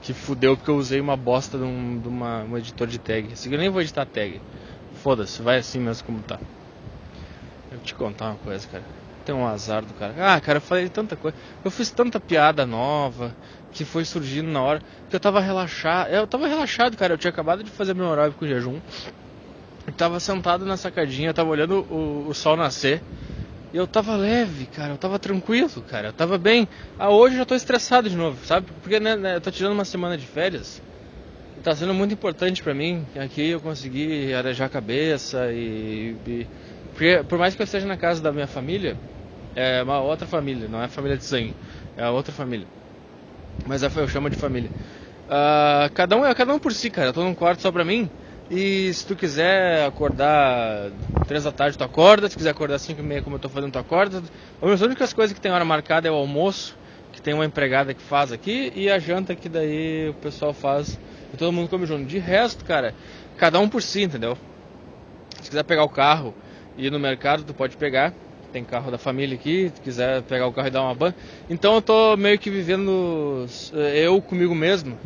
[0.00, 3.32] Que fudeu porque eu usei uma bosta de, um, de uma, um editor de tag.
[3.32, 4.40] Aqui eu nem vou editar tag.
[5.02, 6.38] Foda-se, vai assim mesmo como tá.
[7.70, 8.84] Eu te contar uma coisa, cara.
[9.24, 10.14] Tem um azar do cara.
[10.18, 11.36] Ah, cara, eu falei tanta coisa.
[11.64, 13.34] Eu fiz tanta piada nova
[13.72, 16.10] que foi surgindo na hora que eu tava relaxado.
[16.10, 17.14] Eu tava relaxado, cara.
[17.14, 18.80] Eu tinha acabado de fazer meu horário com jejum.
[19.86, 23.00] Eu tava sentado na sacadinha, eu tava olhando o, o sol nascer.
[23.74, 26.68] E eu tava leve, cara, eu tava tranquilo, cara, eu tava bem.
[26.96, 28.72] Ah, hoje eu já tô estressado de novo, sabe?
[28.72, 30.80] Porque né, né, eu tô tirando uma semana de férias.
[31.56, 33.08] E tá sendo muito importante para mim.
[33.16, 36.48] Aqui eu consegui arejar a cabeça e, e.
[36.92, 39.00] Porque, por mais que eu esteja na casa da minha família,
[39.54, 41.56] é uma outra família, não é família de sangue,
[41.96, 42.68] é outra família.
[43.66, 44.72] Mas eu chamo de família.
[45.28, 47.08] Uh, cada um é cada um por si, cara.
[47.08, 48.10] Eu tô num quarto só pra mim.
[48.50, 50.90] E se tu quiser acordar
[51.26, 52.28] 3 da tarde, tu acorda.
[52.28, 54.22] Se quiser acordar 5 e meia, como eu tô fazendo, tu acorda.
[54.60, 56.76] As únicas coisas que tem hora marcada é o almoço,
[57.12, 60.98] que tem uma empregada que faz aqui, e a janta que daí o pessoal faz
[61.32, 62.04] e todo mundo come junto.
[62.04, 62.94] De resto, cara,
[63.38, 64.36] cada um por si, entendeu?
[65.40, 66.34] Se quiser pegar o carro
[66.76, 68.12] e ir no mercado, tu pode pegar.
[68.52, 71.12] Tem carro da família aqui, se quiser pegar o carro e dar uma ban.
[71.48, 74.96] Então eu tô meio que vivendo eh, eu comigo mesmo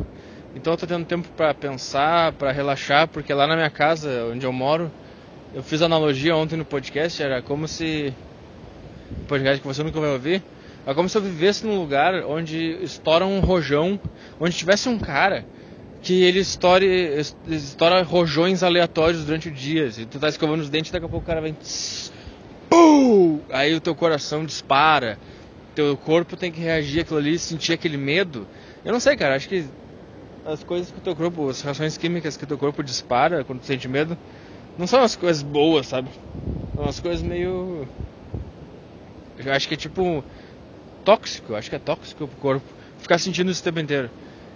[0.55, 4.45] então eu tô tendo tempo para pensar, para relaxar, porque lá na minha casa, onde
[4.45, 4.91] eu moro,
[5.53, 8.13] eu fiz analogia ontem no podcast, era como se
[9.27, 10.43] podcast que você nunca vai ouvir,
[10.85, 13.99] é como se eu vivesse num lugar onde estoura um rojão,
[14.39, 15.45] onde tivesse um cara
[16.01, 19.91] que ele estoura rojões aleatórios durante o dia.
[19.91, 21.53] Se tu tá escovando os dentes, daqui a pouco o cara vem.
[21.53, 22.11] Tss,
[22.69, 23.41] pum!
[23.51, 25.19] Aí o teu coração dispara,
[25.75, 28.47] teu corpo tem que reagir àquilo ali, sentir aquele medo.
[28.83, 29.65] Eu não sei, cara, acho que
[30.51, 33.59] as coisas que o teu corpo, as reações químicas que o teu corpo dispara quando
[33.59, 34.17] tu sente medo,
[34.77, 36.09] não são as coisas boas, sabe?
[36.75, 37.87] São as coisas meio.
[39.37, 40.23] Eu acho que é tipo.
[41.03, 42.65] tóxico, acho que é tóxico pro corpo.
[42.97, 44.09] Ficar sentindo isso o tempo inteiro.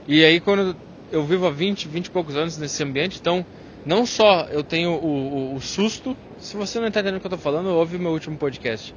[0.08, 0.76] E aí quando
[1.12, 3.46] eu vivo há 20, 20 e poucos anos nesse ambiente, então
[3.86, 7.28] não só eu tenho o, o, o susto, se você não está entendendo o que
[7.28, 8.94] eu estou falando, ouve meu último podcast.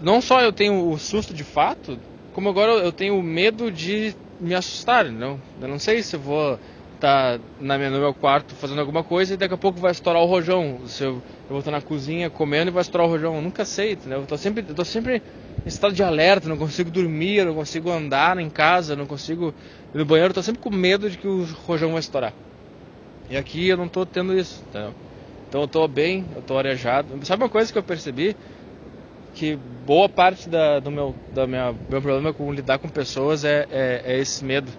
[0.00, 1.98] Não só eu tenho o susto de fato,
[2.32, 5.40] como agora eu tenho o medo de me assustar, não?
[5.60, 6.58] Eu não sei se vou
[6.94, 10.26] estar tá no meu quarto fazendo alguma coisa e daqui a pouco vai estourar o
[10.26, 10.86] rojão.
[10.86, 13.36] Se eu, eu vou estar na cozinha comendo e vai estourar o rojão.
[13.36, 14.20] Eu nunca sei, entendeu?
[14.20, 15.22] Eu tô sempre, eu tô sempre
[15.64, 19.54] em estado de alerta, não consigo dormir, não consigo andar em casa, não consigo
[19.94, 22.32] ir no banheiro, eu tô sempre com medo de que o rojão vai estourar.
[23.28, 24.94] E aqui eu não tô tendo isso, entendeu?
[25.48, 27.14] Então eu tô bem, eu tô arejado.
[27.26, 28.36] Sabe uma coisa que eu percebi?
[29.34, 29.56] Que
[29.86, 34.02] boa parte da, do meu, da minha, meu problema com lidar com pessoas é, é,
[34.04, 34.70] é, esse medo.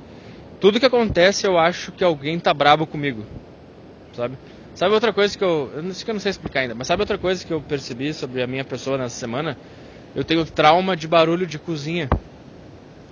[0.59, 3.25] Tudo que acontece eu acho que alguém tá brabo comigo,
[4.15, 4.37] sabe?
[4.75, 7.17] Sabe outra coisa que eu, sei que eu não sei explicar ainda, mas sabe outra
[7.17, 9.57] coisa que eu percebi sobre a minha pessoa nessa semana?
[10.15, 12.09] Eu tenho trauma de barulho de cozinha.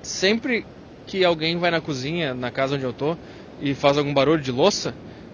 [0.01, 0.65] Sempre
[1.05, 3.15] que alguém vai na cozinha, na casa onde eu tô,
[3.61, 4.93] e faz algum barulho de louça,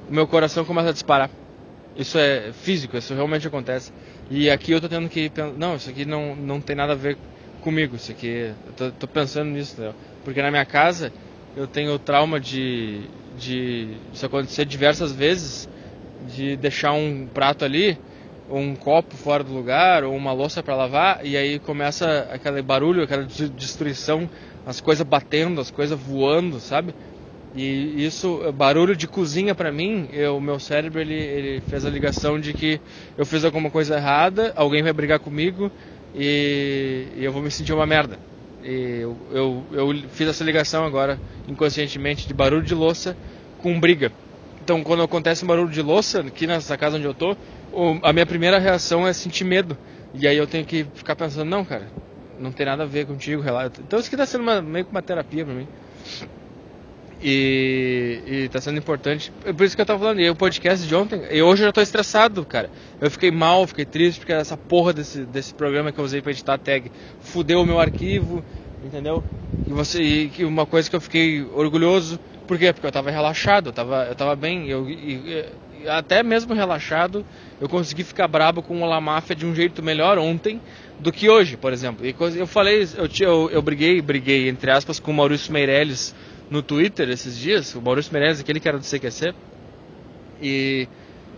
[0.09, 1.29] o meu coração começa a disparar.
[1.95, 3.91] Isso é físico, isso realmente acontece.
[4.29, 7.17] E aqui eu tô tendo que não, isso aqui não, não tem nada a ver
[7.59, 9.75] comigo, isso aqui, eu tô, tô pensando nisso,
[10.23, 11.11] porque na minha casa
[11.55, 15.69] eu tenho trauma de, de isso acontecer diversas vezes,
[16.19, 17.97] de deixar um prato ali,
[18.47, 22.61] ou um copo fora do lugar, ou uma louça para lavar, e aí começa aquele
[22.61, 24.29] barulho, aquela destruição,
[24.65, 26.93] as coisas batendo, as coisas voando, sabe?
[27.55, 32.37] E isso, barulho de cozinha para mim, o meu cérebro ele, ele fez a ligação
[32.37, 32.81] de que
[33.17, 35.71] eu fiz alguma coisa errada, alguém vai brigar comigo
[36.13, 38.19] e, e eu vou me sentir uma merda.
[38.61, 43.15] E eu, eu, eu, fiz essa ligação agora, inconscientemente, de barulho de louça
[43.59, 44.11] com briga.
[44.61, 47.37] Então, quando acontece um barulho de louça, aqui nessa casa onde eu tô,
[48.01, 49.77] a minha primeira reação é sentir medo.
[50.13, 51.87] E aí eu tenho que ficar pensando, não, cara,
[52.39, 53.81] não tem nada a ver contigo, relato.
[53.85, 55.67] Então isso aqui tá sendo uma, meio que uma terapia para mim.
[57.21, 59.31] E, e tá sendo importante.
[59.45, 60.19] É por isso que eu tava falando.
[60.19, 62.69] E o podcast de ontem, e hoje eu já tô estressado, cara.
[62.99, 66.31] Eu fiquei mal, fiquei triste, porque essa porra desse, desse programa que eu usei pra
[66.31, 68.43] editar a tag fudeu o meu arquivo,
[68.83, 69.23] entendeu?
[69.67, 72.71] E, você, e uma coisa que eu fiquei orgulhoso, por quê?
[72.71, 74.67] Porque eu tava relaxado, eu tava, eu tava bem.
[74.69, 75.43] Eu, e,
[75.83, 77.25] e, até mesmo relaxado,
[77.59, 80.61] eu consegui ficar brabo com o La Máfia de um jeito melhor ontem
[80.99, 82.05] do que hoje, por exemplo.
[82.05, 86.13] E eu falei, eu, eu, eu briguei, briguei, entre aspas, com o Maurício Meirelles
[86.49, 89.33] no Twitter esses dias, o Maurício Meirelles, aquele que era do CQC,
[90.41, 90.87] e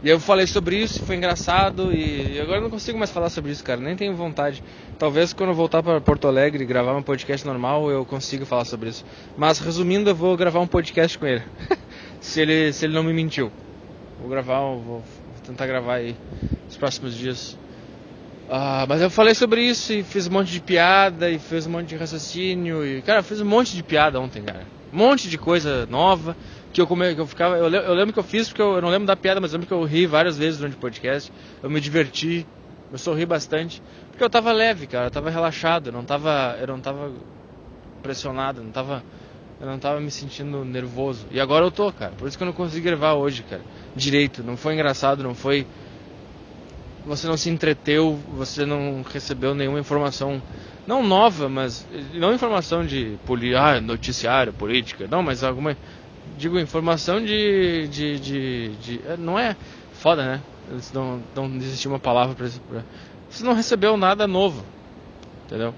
[0.03, 3.51] E eu falei sobre isso, foi engraçado e agora eu não consigo mais falar sobre
[3.51, 4.64] isso, cara, nem tenho vontade.
[4.99, 8.66] Talvez quando eu voltar para Porto Alegre e gravar um podcast normal eu consiga falar
[8.66, 9.03] sobre isso.
[9.36, 11.41] Mas resumindo, eu vou gravar um podcast com ele.
[12.22, 13.51] se ele se ele não me mentiu.
[14.20, 15.03] Vou gravar, vou, vou
[15.43, 16.16] tentar gravar aí
[16.66, 17.58] nos próximos dias.
[18.49, 21.72] Ah, mas eu falei sobre isso e fiz um monte de piada e fiz um
[21.72, 24.76] monte de raciocínio e cara, fiz um monte de piada ontem, cara.
[24.94, 26.36] Um monte de coisa nova
[26.72, 27.58] que eu, come, que eu ficava.
[27.58, 29.68] Eu, eu, lembro que eu fiz porque eu, eu, não lembro da piada, mas lembro
[29.68, 31.32] que eu ri várias vezes durante o podcast.
[31.62, 32.46] Eu me diverti,
[32.92, 33.82] eu sorri bastante.
[34.10, 36.58] Porque eu tava leve, cara, eu tava relaxado, eu não tava.
[36.60, 37.12] Eu não tava
[38.02, 39.04] pressionado, eu não tava.
[39.60, 41.26] Eu não tava me sentindo nervoso.
[41.32, 42.12] E agora eu tô, cara.
[42.16, 43.64] Por isso que eu não consegui gravar hoje, cara.
[43.96, 44.44] Direito.
[44.44, 45.66] Não foi engraçado, não foi.
[47.06, 50.42] Você não se entreteu, você não recebeu nenhuma informação.
[50.88, 51.86] Não nova, mas.
[52.14, 53.54] Não informação de poli...
[53.54, 55.06] ah, noticiário, política.
[55.12, 55.76] Não, mas alguma
[56.38, 59.56] digo, informação de, de, de, de, é, Não é
[59.94, 60.42] foda, né?
[60.94, 62.48] Não, não existia uma palavra pra.
[62.70, 62.84] Pra...
[63.30, 64.64] Você não recebeu nada novo.
[65.46, 65.74] Entendeu?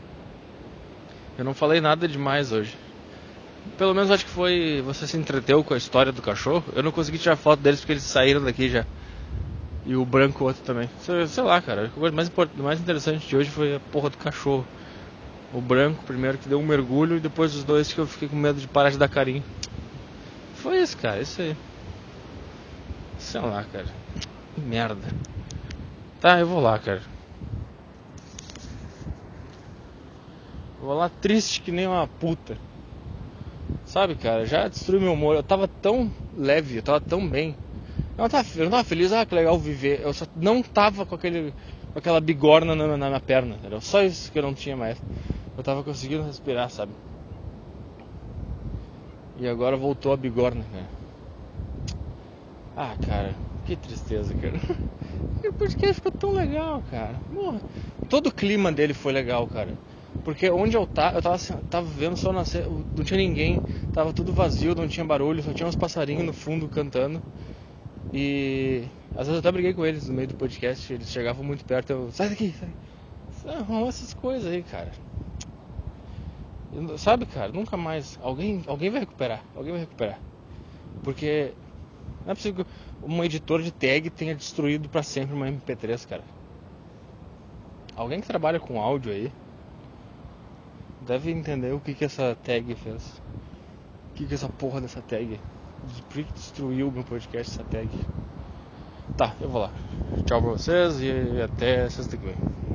[1.37, 2.75] Eu não falei nada demais hoje.
[3.77, 4.83] Pelo menos acho que foi.
[4.85, 6.63] Você se entreteu com a história do cachorro.
[6.75, 8.85] Eu não consegui tirar foto deles porque eles saíram daqui já.
[9.85, 10.89] E o branco outro também.
[11.01, 11.91] Sei, sei lá, cara.
[11.95, 14.65] O mais, mais interessante de hoje foi a porra do cachorro.
[15.53, 18.35] O branco primeiro que deu um mergulho e depois os dois que eu fiquei com
[18.35, 19.43] medo de parar de dar carinho.
[20.55, 21.55] Foi isso, cara, isso aí.
[23.17, 23.87] Sei lá, cara.
[24.53, 25.07] Que merda.
[26.21, 27.01] Tá, eu vou lá, cara.
[30.81, 32.57] Vou lá triste que nem uma puta.
[33.85, 35.35] Sabe, cara, já destruiu meu humor.
[35.35, 37.55] Eu tava tão leve, eu tava tão bem.
[38.17, 40.01] Eu não tava, eu não tava feliz, ah, que legal viver.
[40.01, 41.53] Eu só não tava com aquele
[41.91, 43.57] com aquela bigorna na, na minha perna.
[43.63, 45.01] Era só isso que eu não tinha mais.
[45.59, 46.93] Eu tava conseguindo respirar, sabe?
[49.37, 50.87] E agora voltou a bigorna, cara.
[52.77, 53.35] Ah, cara,
[53.65, 54.57] que tristeza, cara.
[55.43, 57.15] O podcast ficou tão legal, cara.
[57.33, 57.61] Porra.
[58.07, 59.77] Todo o clima dele foi legal, cara.
[60.23, 61.37] Porque onde eu tava, eu tava,
[61.69, 65.67] tava vendo só nascer, não tinha ninguém, tava tudo vazio, não tinha barulho, só tinha
[65.67, 67.21] uns passarinhos no fundo cantando.
[68.13, 71.65] E às vezes eu até briguei com eles no meio do podcast, eles chegavam muito
[71.65, 72.73] perto, eu, sai daqui, sai.
[73.63, 75.08] Rolou essas coisas aí, cara.
[76.97, 78.19] Sabe, cara, nunca mais.
[78.21, 79.43] Alguém, alguém vai recuperar.
[79.55, 80.19] Alguém vai recuperar.
[81.03, 81.53] Porque
[82.25, 82.71] não é possível que
[83.03, 86.23] um editor de tag tenha destruído para sempre uma MP3, cara.
[87.95, 89.31] Alguém que trabalha com áudio aí
[91.01, 93.21] deve entender o que que essa tag fez.
[94.11, 95.39] O que que essa porra dessa tag.
[96.07, 97.89] Por que destruiu o meu podcast essa tag?
[99.17, 99.71] Tá, eu vou lá.
[100.25, 102.68] Tchau pra vocês e até sexta que vem.